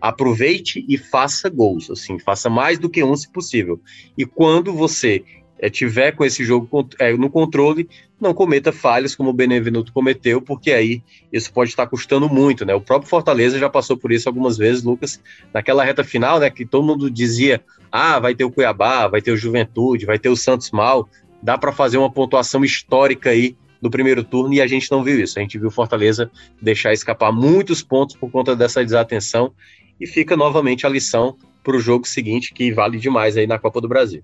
[0.00, 1.90] aproveite e faça gols.
[1.90, 3.80] Assim, faça mais do que um, se possível.
[4.16, 5.24] E quando você
[5.62, 7.88] é, tiver com esse jogo é, no controle,
[8.20, 11.02] não cometa falhas como o Benevenuto cometeu, porque aí
[11.32, 12.74] isso pode estar custando muito, né?
[12.74, 15.18] O próprio Fortaleza já passou por isso algumas vezes, Lucas,
[15.54, 16.50] naquela reta final, né?
[16.50, 20.28] Que todo mundo dizia, ah, vai ter o Cuiabá, vai ter o Juventude, vai ter
[20.28, 21.08] o Santos mal
[21.42, 25.20] dá para fazer uma pontuação histórica aí no primeiro turno e a gente não viu
[25.20, 25.38] isso.
[25.38, 29.52] A gente viu Fortaleza deixar escapar muitos pontos por conta dessa desatenção
[30.00, 33.80] e fica novamente a lição para o jogo seguinte que vale demais aí na Copa
[33.80, 34.22] do Brasil.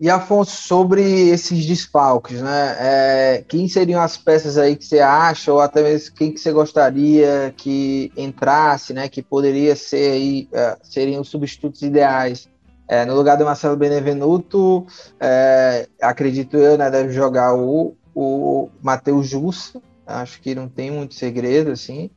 [0.00, 2.76] E Afonso, sobre esses desfalques, né?
[2.78, 6.52] É, quem seriam as peças aí que você acha, ou até mesmo quem que você
[6.52, 9.08] gostaria que entrasse, né?
[9.08, 12.48] Que poderia ser aí, é, seriam os substitutos ideais.
[12.86, 14.86] É, no lugar do Marcelo Benevenuto,
[15.18, 16.88] é, acredito eu, né?
[16.90, 19.82] Deve jogar o, o Matheus Jussa.
[20.06, 22.08] Acho que não tem muito segredo, assim.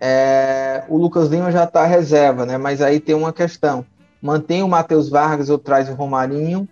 [0.00, 2.58] É, o Lucas Lima já está reserva, né?
[2.58, 3.86] Mas aí tem uma questão.
[4.20, 6.68] Mantém o Matheus Vargas ou traz o Romarinho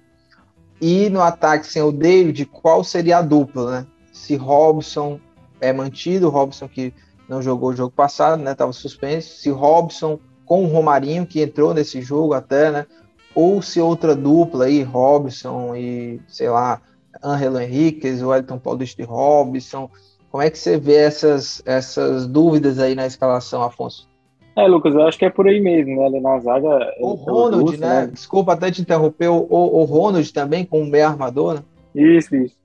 [0.81, 3.87] e no ataque sem o David, qual seria a dupla, né?
[4.13, 5.21] Se Robson
[5.61, 6.93] é mantido, Robson que
[7.29, 8.55] não jogou o jogo passado, né?
[8.55, 9.37] Tava suspenso.
[9.37, 12.87] Se Robson com o Romarinho, que entrou nesse jogo até, né?
[13.35, 16.83] Ou se outra dupla aí, Robson e, sei lá,
[17.23, 19.89] Angelo Henriquez, o Elton Paulista e Robson.
[20.29, 24.10] Como é que você vê essas, essas dúvidas aí na escalação, Afonso?
[24.57, 26.07] É, Lucas, eu acho que é por aí mesmo, né?
[26.07, 26.93] Ali na zaga.
[26.99, 28.03] O Ronald, Russo, né?
[28.03, 28.11] né?
[28.13, 31.63] Desculpa até te interromper, o, o Ronald também, como meio armador, né?
[31.95, 32.57] Isso, isso.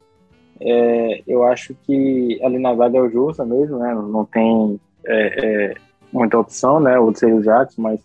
[0.60, 3.94] É, eu acho que ali na zaga é o Justa mesmo, né?
[3.94, 5.76] Não tem é, é,
[6.12, 6.98] muita opção, né?
[6.98, 8.00] O seria o Jackson, mas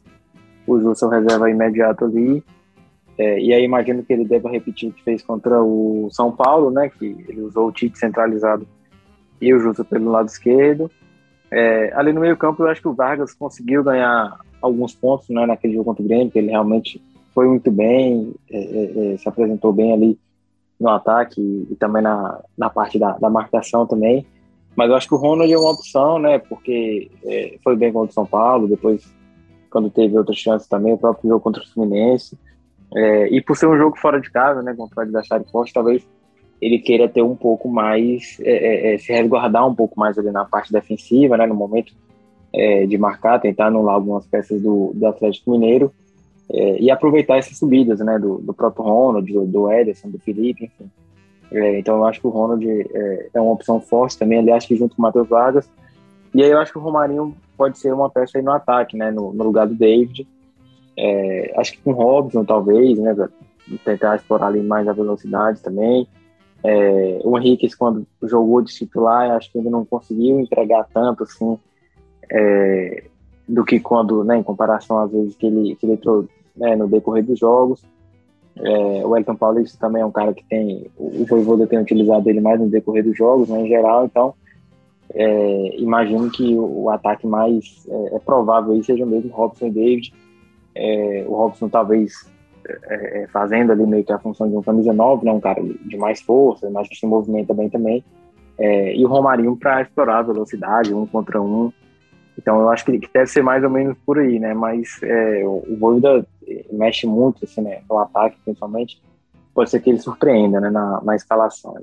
[0.67, 2.43] o Justa reserva imediato ali.
[3.17, 6.71] É, e aí imagino que ele deva repetir o que fez contra o São Paulo,
[6.71, 6.91] né?
[6.91, 8.67] Que ele usou o Tite centralizado
[9.41, 10.91] e o Justa pelo lado esquerdo.
[11.51, 15.47] É, ali no meio campo, eu acho que o Vargas conseguiu ganhar alguns pontos né,
[15.47, 17.03] naquele jogo contra o Grêmio, que ele realmente
[17.35, 20.19] foi muito bem, é, é, é se apresentou bem ali
[20.79, 24.27] no ataque e, e também na, na parte da, da, marcação também.
[24.77, 26.39] Mas eu acho que o Ronald é uma opção, né?
[26.39, 29.05] Porque é, foi bem contra o São Paulo, depois,
[29.69, 32.39] quando teve outras chances também, o próprio jogo contra o Fluminense.
[32.95, 34.73] É, e por ser um jogo fora de casa, né?
[34.75, 36.07] Contra o adversário forte, talvez
[36.61, 40.31] ele queira ter um pouco mais, é, é, é, se resguardar um pouco mais ali
[40.31, 41.93] na parte defensiva, né, no momento
[42.53, 45.91] é, de marcar, tentar anular algumas peças do, do Atlético Mineiro
[46.53, 50.65] é, e aproveitar essas subidas, né, do, do próprio Ronald, do, do Ederson, do Felipe,
[50.65, 50.91] enfim.
[51.51, 54.95] É, então eu acho que o Ronald é, uma opção forte também, aliás, que junto
[54.95, 55.69] com o Matheus Vargas.
[56.35, 59.11] E aí eu acho que o Romarinho pode ser uma peça aí no ataque, né,
[59.11, 60.29] no, no lugar do David.
[61.57, 63.17] acho que com o Robson, talvez, né,
[63.85, 66.07] tentar explorar ali mais a velocidade também.
[66.63, 71.59] É, o Henrique, quando jogou de titular, acho que ainda não conseguiu entregar tanto assim
[72.31, 73.05] é,
[73.49, 76.87] do que quando, né, em comparação às vezes que ele, que ele entrou né, no
[76.87, 77.83] decorrer dos jogos.
[78.57, 82.41] É, o Elton Paulista também é um cara que tem, o Voivoda tem utilizado ele
[82.41, 84.35] mais no decorrer dos jogos, né, em geral, então
[85.15, 89.71] é, imagino que o, o ataque mais é, é, provável aí seja mesmo Robson e
[89.71, 90.15] David.
[90.75, 92.30] É, o Robson talvez
[92.67, 95.63] é, é, fazendo ali meio que a função de um camisa 9, né, um cara
[95.63, 98.05] de mais força, mas que se movimenta bem também.
[98.59, 101.73] É, e o Romarinho para explorar a velocidade, um contra um.
[102.37, 104.53] Então eu acho que, deve ser mais ou menos por aí, né?
[104.55, 106.27] Mas é, o, o Voivoda
[106.71, 107.81] mexe muito, assim, né?
[107.89, 109.01] No ataque, principalmente.
[109.55, 110.71] Pode ser que ele surpreenda, né?
[110.71, 111.75] Na, na escalação.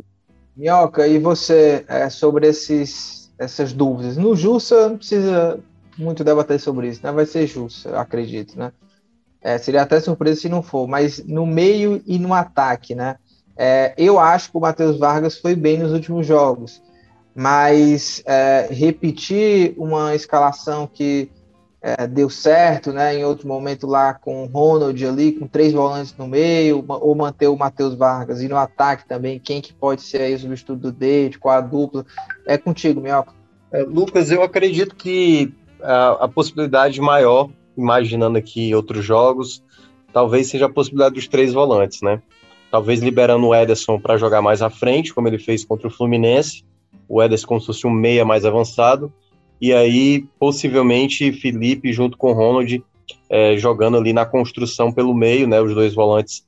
[0.55, 4.17] Minhoca, e você, é, sobre esses, essas dúvidas?
[4.17, 5.59] No Jussa, não precisa
[5.97, 7.11] muito debater sobre isso, né?
[7.11, 8.71] Vai ser Jussa, acredito, né?
[9.41, 13.17] É, seria até surpresa se não for, mas no meio e no ataque, né?
[13.55, 16.81] É, eu acho que o Matheus Vargas foi bem nos últimos jogos,
[17.35, 21.31] mas é, repetir uma escalação que
[21.81, 23.15] é, deu certo, né?
[23.15, 27.47] Em outro momento lá com o Ronald ali, com três volantes no meio, ou manter
[27.47, 30.91] o Matheus Vargas e no ataque também, quem que pode ser aí o substituto do
[30.91, 32.05] David, qual a dupla?
[32.45, 33.33] É contigo, Mioca.
[33.71, 39.63] É, Lucas, eu acredito que a, a possibilidade maior imaginando aqui outros jogos,
[40.11, 42.21] talvez seja a possibilidade dos três volantes, né?
[42.71, 46.63] Talvez liberando o Ederson para jogar mais à frente, como ele fez contra o Fluminense,
[47.07, 49.11] o Ederson como se fosse um meia mais avançado,
[49.61, 52.83] e aí possivelmente Felipe junto com Ronald
[53.29, 55.61] é, jogando ali na construção pelo meio, né?
[55.61, 56.45] Os dois volantes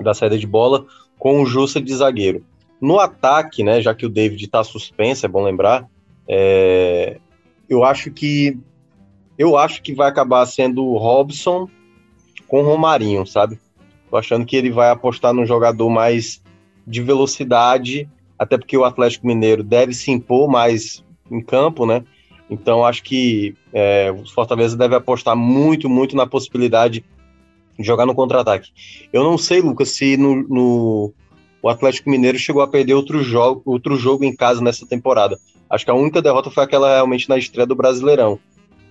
[0.00, 0.86] da saída de bola,
[1.18, 2.44] com o Jussa de zagueiro.
[2.80, 5.86] No ataque, né, já que o David está suspenso, é bom lembrar,
[6.26, 7.18] é,
[7.68, 8.58] eu acho que
[9.40, 11.66] eu acho que vai acabar sendo o Robson
[12.46, 13.58] com Romarinho, sabe?
[14.10, 16.42] Tô achando que ele vai apostar num jogador mais
[16.86, 18.06] de velocidade,
[18.38, 22.04] até porque o Atlético Mineiro deve se impor mais em campo, né?
[22.50, 27.02] Então acho que é, o Fortaleza deve apostar muito, muito na possibilidade
[27.78, 28.70] de jogar no contra-ataque.
[29.10, 31.14] Eu não sei, Lucas, se no, no,
[31.62, 35.38] o Atlético Mineiro chegou a perder outro jogo, outro jogo em casa nessa temporada.
[35.70, 38.38] Acho que a única derrota foi aquela realmente na estreia do Brasileirão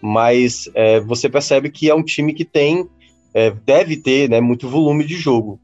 [0.01, 2.87] mas é, você percebe que é um time que tem,
[3.33, 5.59] é, deve ter né, muito volume de jogo.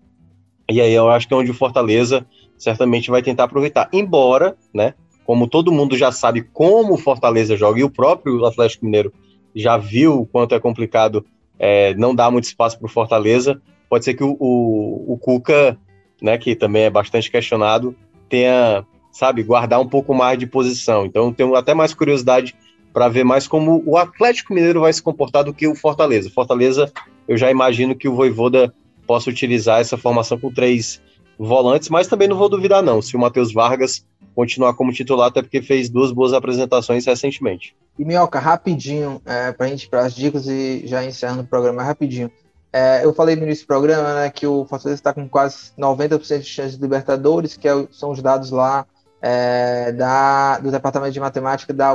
[0.70, 2.26] E aí eu acho que é onde o Fortaleza
[2.58, 3.90] certamente vai tentar aproveitar.
[3.94, 4.94] Embora, né,
[5.26, 9.14] como todo mundo já sabe como o Fortaleza joga, e o próprio Atlético Mineiro
[9.56, 11.26] já viu o quanto é complicado
[11.58, 15.78] é, não dar muito espaço para o Fortaleza, pode ser que o, o, o Cuca
[16.22, 17.96] né, que também é bastante questionado,
[18.30, 21.06] tenha, sabe, guardar um pouco mais de posição.
[21.06, 22.56] Então, tenho até mais curiosidade
[22.96, 26.30] para ver mais como o Atlético Mineiro vai se comportar do que o Fortaleza.
[26.30, 26.90] Fortaleza,
[27.28, 28.74] eu já imagino que o Voivoda
[29.06, 31.02] possa utilizar essa formação com três
[31.38, 35.42] volantes, mas também não vou duvidar não, se o Matheus Vargas continuar como titular, até
[35.42, 37.76] porque fez duas boas apresentações recentemente.
[38.00, 41.84] E Minhoca, rapidinho, é, para a gente para as dicas e já encerrando o programa,
[41.84, 42.32] rapidinho.
[42.72, 46.40] É, eu falei no início do programa né, que o Fortaleza está com quase 90%
[46.40, 48.86] de chance de Libertadores, que é, são os dados lá
[49.22, 51.94] é, da, do Departamento de Matemática da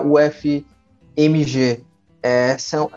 [1.20, 1.84] UFMG.
[2.22, 2.90] É, são,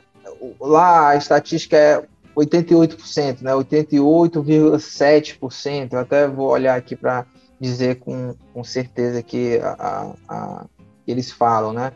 [0.59, 2.03] lá a estatística é
[2.35, 5.93] 88%, né, 88,7%.
[5.93, 7.27] Eu até vou olhar aqui para
[7.59, 10.65] dizer com, com certeza que a, a, a,
[11.07, 11.91] eles falam, né?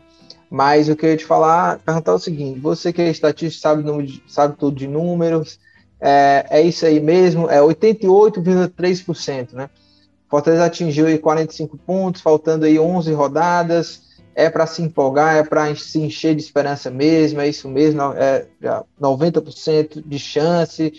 [0.50, 4.78] Mas eu ia te falar, perguntar o seguinte: você que é estatístico, sabe, sabe tudo
[4.78, 5.60] de números,
[6.00, 9.68] é, é isso aí mesmo, é 88,3%, né?
[10.28, 14.07] Fortaleza atingiu aí 45 pontos, faltando aí 11 rodadas,
[14.38, 18.46] é para se empolgar, é para se encher de esperança mesmo, é isso mesmo, é
[19.02, 20.92] 90% de chance.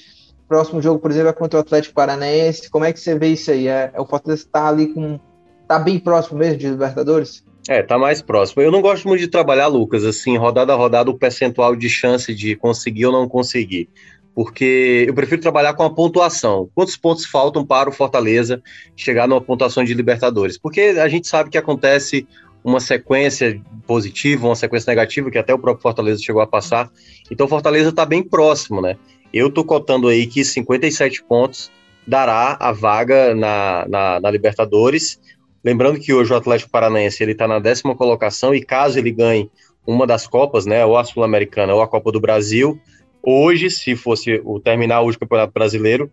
[0.46, 2.70] Próximo jogo, por exemplo, é contra o Atlético Paranaense.
[2.70, 3.70] Como é que você vê isso aí?
[3.70, 5.18] É, é o Fortaleza está ali com.
[5.66, 7.42] tá bem próximo mesmo de Libertadores?
[7.70, 8.62] É, tá mais próximo.
[8.62, 12.36] Eu não gosto muito de trabalhar, Lucas, assim, rodada a rodada, o percentual de chance
[12.36, 13.88] de conseguir ou não conseguir
[14.36, 16.70] porque eu prefiro trabalhar com a pontuação.
[16.74, 18.64] Quantos pontos faltam para o Fortaleza
[18.96, 20.58] chegar numa pontuação de Libertadores?
[20.58, 22.26] Porque a gente sabe que acontece
[22.64, 26.89] uma sequência positiva, uma sequência negativa, que até o próprio Fortaleza chegou a passar.
[27.32, 28.97] Então o Fortaleza está bem próximo, né?
[29.34, 31.72] Eu tô cotando aí que 57 pontos
[32.05, 35.20] dará a vaga na, na, na Libertadores.
[35.64, 39.49] Lembrando que hoje o Atlético Paranaense ele está na décima colocação e caso ele ganhe
[39.86, 42.80] uma das Copas, né, ou a Sul-Americana ou a Copa do Brasil,
[43.22, 46.12] Hoje, se fosse o terminar hoje o Campeonato Brasileiro,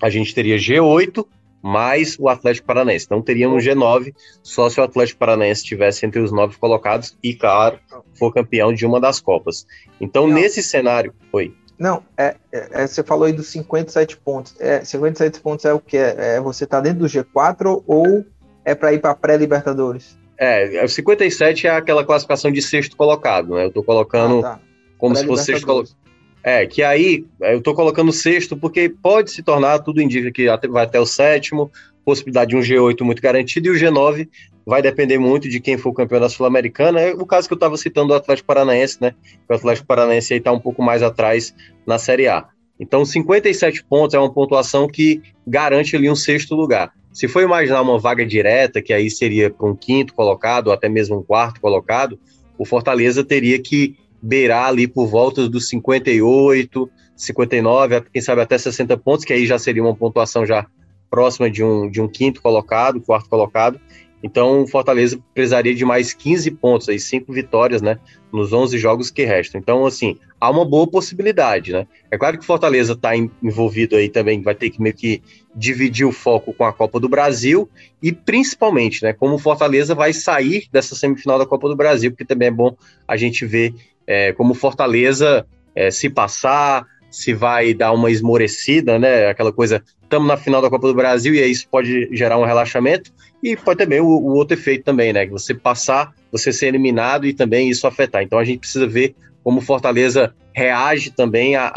[0.00, 1.24] a gente teria G8
[1.62, 3.06] mais o Atlético Paranaense.
[3.10, 7.78] Não teríamos G9 só se o Atlético Paranaense estivesse entre os nove colocados e, claro,
[8.14, 9.66] for campeão de uma das Copas.
[10.00, 10.34] Então, Não.
[10.34, 11.12] nesse cenário.
[11.32, 11.54] Oi.
[11.78, 14.54] Não, é, é, é, você falou aí dos 57 pontos.
[14.60, 15.96] É, 57 pontos é o que?
[15.96, 18.24] É, é você tá dentro do G4 ou
[18.64, 20.18] é para ir para pré-Libertadores?
[20.38, 23.64] É, 57 é aquela classificação de sexto colocado, né?
[23.64, 24.60] Eu tô colocando ah, tá.
[24.98, 25.96] como se fosse sexto colocado.
[26.42, 30.46] É, que aí é, eu tô colocando sexto porque pode se tornar, tudo indica que
[30.68, 31.70] vai até o sétimo,
[32.04, 34.28] possibilidade de um G8 muito garantido, e o G9
[34.64, 37.00] vai depender muito de quem for o campeão da Sul-Americana.
[37.00, 39.14] É o caso que eu estava citando do Atlético Paranaense, né?
[39.48, 41.54] O Atlético Paranaense aí está um pouco mais atrás
[41.86, 42.46] na Série A.
[42.78, 46.92] Então, 57 pontos é uma pontuação que garante ali um sexto lugar.
[47.12, 50.88] Se for imaginar uma vaga direta, que aí seria para um quinto colocado, ou até
[50.88, 52.18] mesmo um quarto colocado,
[52.56, 58.96] o Fortaleza teria que beirar ali por volta dos 58, 59, quem sabe até 60
[58.98, 60.66] pontos, que aí já seria uma pontuação já
[61.10, 63.80] próxima de um, de um quinto colocado, quarto colocado.
[64.22, 67.98] Então, o Fortaleza precisaria de mais 15 pontos, aí, cinco vitórias, né,
[68.30, 69.58] nos 11 jogos que restam.
[69.58, 71.86] Então, assim, há uma boa possibilidade, né?
[72.10, 75.22] É claro que o Fortaleza está envolvido aí também, vai ter que meio que
[75.54, 77.68] dividir o foco com a Copa do Brasil
[78.02, 82.24] e principalmente, né, como o Fortaleza vai sair dessa semifinal da Copa do Brasil, porque
[82.24, 82.76] também é bom
[83.08, 83.74] a gente ver
[84.10, 89.28] é, como Fortaleza é, se passar, se vai dar uma esmorecida, né?
[89.28, 92.44] Aquela coisa, estamos na final da Copa do Brasil e aí isso pode gerar um
[92.44, 95.26] relaxamento e pode também o, o outro efeito também, né?
[95.26, 98.20] Você passar, você ser eliminado e também isso afetar.
[98.20, 101.70] Então a gente precisa ver como Fortaleza reage também a,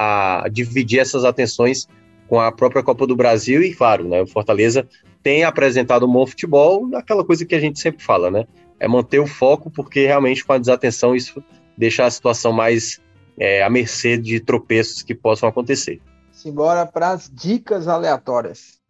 [0.44, 1.88] a dividir essas atenções
[2.28, 4.88] com a própria Copa do Brasil e, claro, né, o Fortaleza
[5.22, 8.46] tem apresentado um bom futebol, aquela coisa que a gente sempre fala, né?
[8.80, 11.44] É manter o foco, porque realmente com a desatenção isso
[11.78, 13.02] deixar a situação mais
[13.38, 16.02] é, à mercê de tropeços que possam acontecer.
[16.32, 18.82] Simbora para as dicas aleatórias.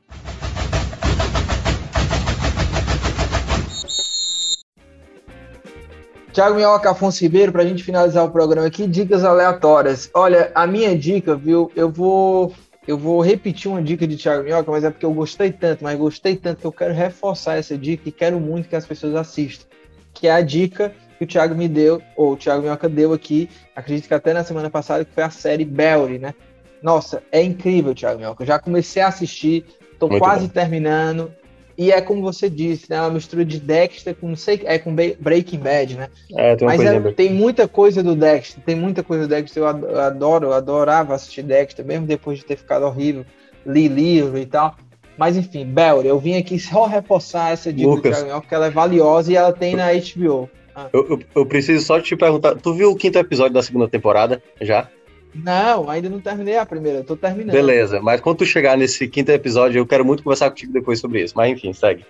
[6.31, 10.09] Tiago Minhoca, Afonso Ribeiro, para a gente finalizar o programa aqui, dicas aleatórias.
[10.15, 12.51] Olha, a minha dica, viu, eu vou
[12.87, 15.97] eu vou repetir uma dica de Thiago Minhoca, mas é porque eu gostei tanto, mas
[15.97, 19.67] gostei tanto que eu quero reforçar essa dica e quero muito que as pessoas assistam.
[20.13, 20.93] Que é a dica
[21.25, 24.43] que o Thiago me deu, ou o Thiago Minhoca deu aqui, acredito que até na
[24.43, 26.33] semana passada, que foi a série Belly, né?
[26.81, 28.43] Nossa, é incrível, Thiago Minhoca.
[28.43, 29.65] Eu já comecei a assistir,
[29.97, 30.53] tô Muito quase bom.
[30.53, 31.31] terminando.
[31.75, 32.99] E é como você disse, né?
[33.01, 36.09] Uma mistura de Dexter com, não sei, é com Breaking Bad, né?
[36.35, 39.63] É, tem Mas é, tem muita coisa do Dexter, tem muita coisa do Dexter.
[39.63, 43.25] Eu adoro, eu adorava assistir Dexter, mesmo depois de ter ficado horrível,
[43.65, 44.75] li livro e tal.
[45.17, 48.03] Mas enfim, Belly, eu vim aqui só reforçar essa dica Lucas.
[48.03, 50.49] do Thiago Minhoca, que ela é valiosa e ela tem na HBO.
[50.75, 50.89] Ah.
[50.91, 54.41] Eu, eu, eu, preciso só te perguntar, tu viu o quinto episódio da segunda temporada
[54.61, 54.89] já?
[55.35, 57.53] Não, ainda não terminei a primeira, eu tô terminando.
[57.53, 61.23] Beleza, mas quando tu chegar nesse quinto episódio, eu quero muito conversar contigo depois sobre
[61.23, 61.33] isso.
[61.35, 62.05] Mas enfim, segue.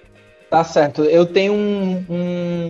[0.50, 1.04] Tá certo.
[1.04, 2.70] Eu tenho um, um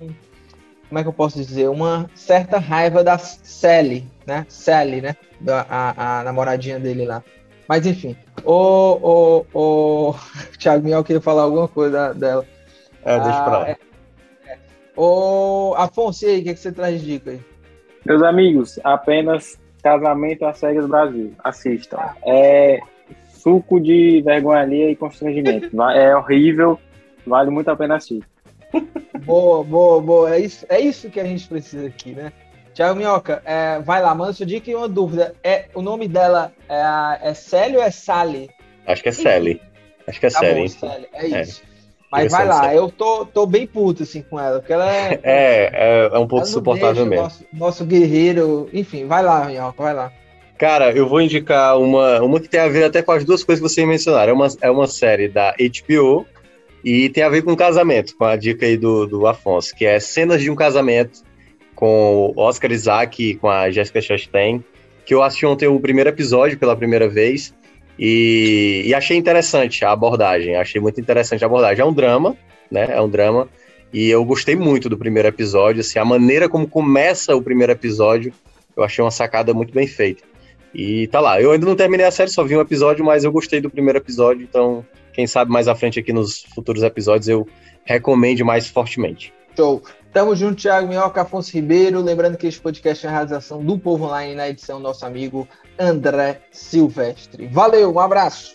[0.93, 1.67] como é que eu posso dizer?
[1.69, 4.45] Uma certa raiva da Sally, né?
[4.47, 5.15] Sally, né?
[5.47, 7.23] A, a, a namoradinha dele lá.
[7.67, 8.15] Mas enfim,
[8.45, 10.15] o, o, o
[10.59, 12.45] Thiago Miel queria falar alguma coisa dela.
[13.03, 13.69] É, deixa ah, pra lá.
[13.69, 13.77] É,
[14.95, 14.99] é.
[14.99, 17.41] O Afonso, e aí, o que, é que você traz de dica aí?
[18.05, 21.33] Meus amigos, apenas Casamento às Cegas Brasil.
[21.43, 21.99] Assistam.
[22.25, 22.79] É
[23.33, 25.69] suco de vergonha ali e constrangimento.
[25.91, 26.79] É horrível,
[27.27, 28.23] vale muito a pena assistir.
[29.25, 30.35] Boa, boa, boa.
[30.35, 32.33] É isso, é isso que a gente precisa aqui, né?
[32.73, 35.35] Tiago Minhoca, é, vai lá, manda sua dica e uma dúvida.
[35.43, 38.49] É, o nome dela é, é Célia ou é Sally?
[38.87, 39.61] Acho que é Sally.
[40.07, 41.07] Acho que é tá Sally.
[41.13, 41.61] É isso.
[42.13, 45.19] Mas vai lá, eu tô, tô bem puto assim com ela, porque ela é.
[45.23, 47.23] É, é, é um pouco suportável mesmo.
[47.23, 50.11] Nosso, nosso, guerreiro, enfim, vai lá, Minhoca, vai lá.
[50.57, 53.61] Cara, eu vou indicar uma, uma que tem a ver até com as duas coisas
[53.61, 54.31] que vocês mencionaram.
[54.31, 56.25] É uma, é uma série da HBO
[56.83, 59.99] e tem a ver com casamento, com a dica aí do, do Afonso, que é
[59.99, 61.21] cenas de um casamento
[61.73, 64.63] com o Oscar Isaac e com a Jessica Chastain,
[65.05, 67.53] que eu assisti ontem o primeiro episódio pela primeira vez
[67.97, 71.81] e, e, achei interessante a abordagem, achei muito interessante a abordagem.
[71.81, 72.35] É um drama,
[72.71, 72.87] né?
[72.89, 73.47] É um drama
[73.93, 78.33] e eu gostei muito do primeiro episódio, assim, a maneira como começa o primeiro episódio,
[78.75, 80.23] eu achei uma sacada muito bem feita.
[80.73, 83.31] E tá lá, eu ainda não terminei a série, só vi um episódio, mas eu
[83.31, 84.83] gostei do primeiro episódio, então
[85.13, 87.47] quem sabe mais à frente aqui nos futuros episódios eu
[87.85, 89.31] recomende mais fortemente.
[89.55, 89.83] Show.
[90.13, 91.99] Tamo junto, Thiago Minhoca, Afonso Ribeiro.
[91.99, 95.47] Lembrando que este podcast é a realização do Povo Online na edição nosso amigo
[95.79, 97.47] André Silvestre.
[97.47, 98.53] Valeu, um abraço.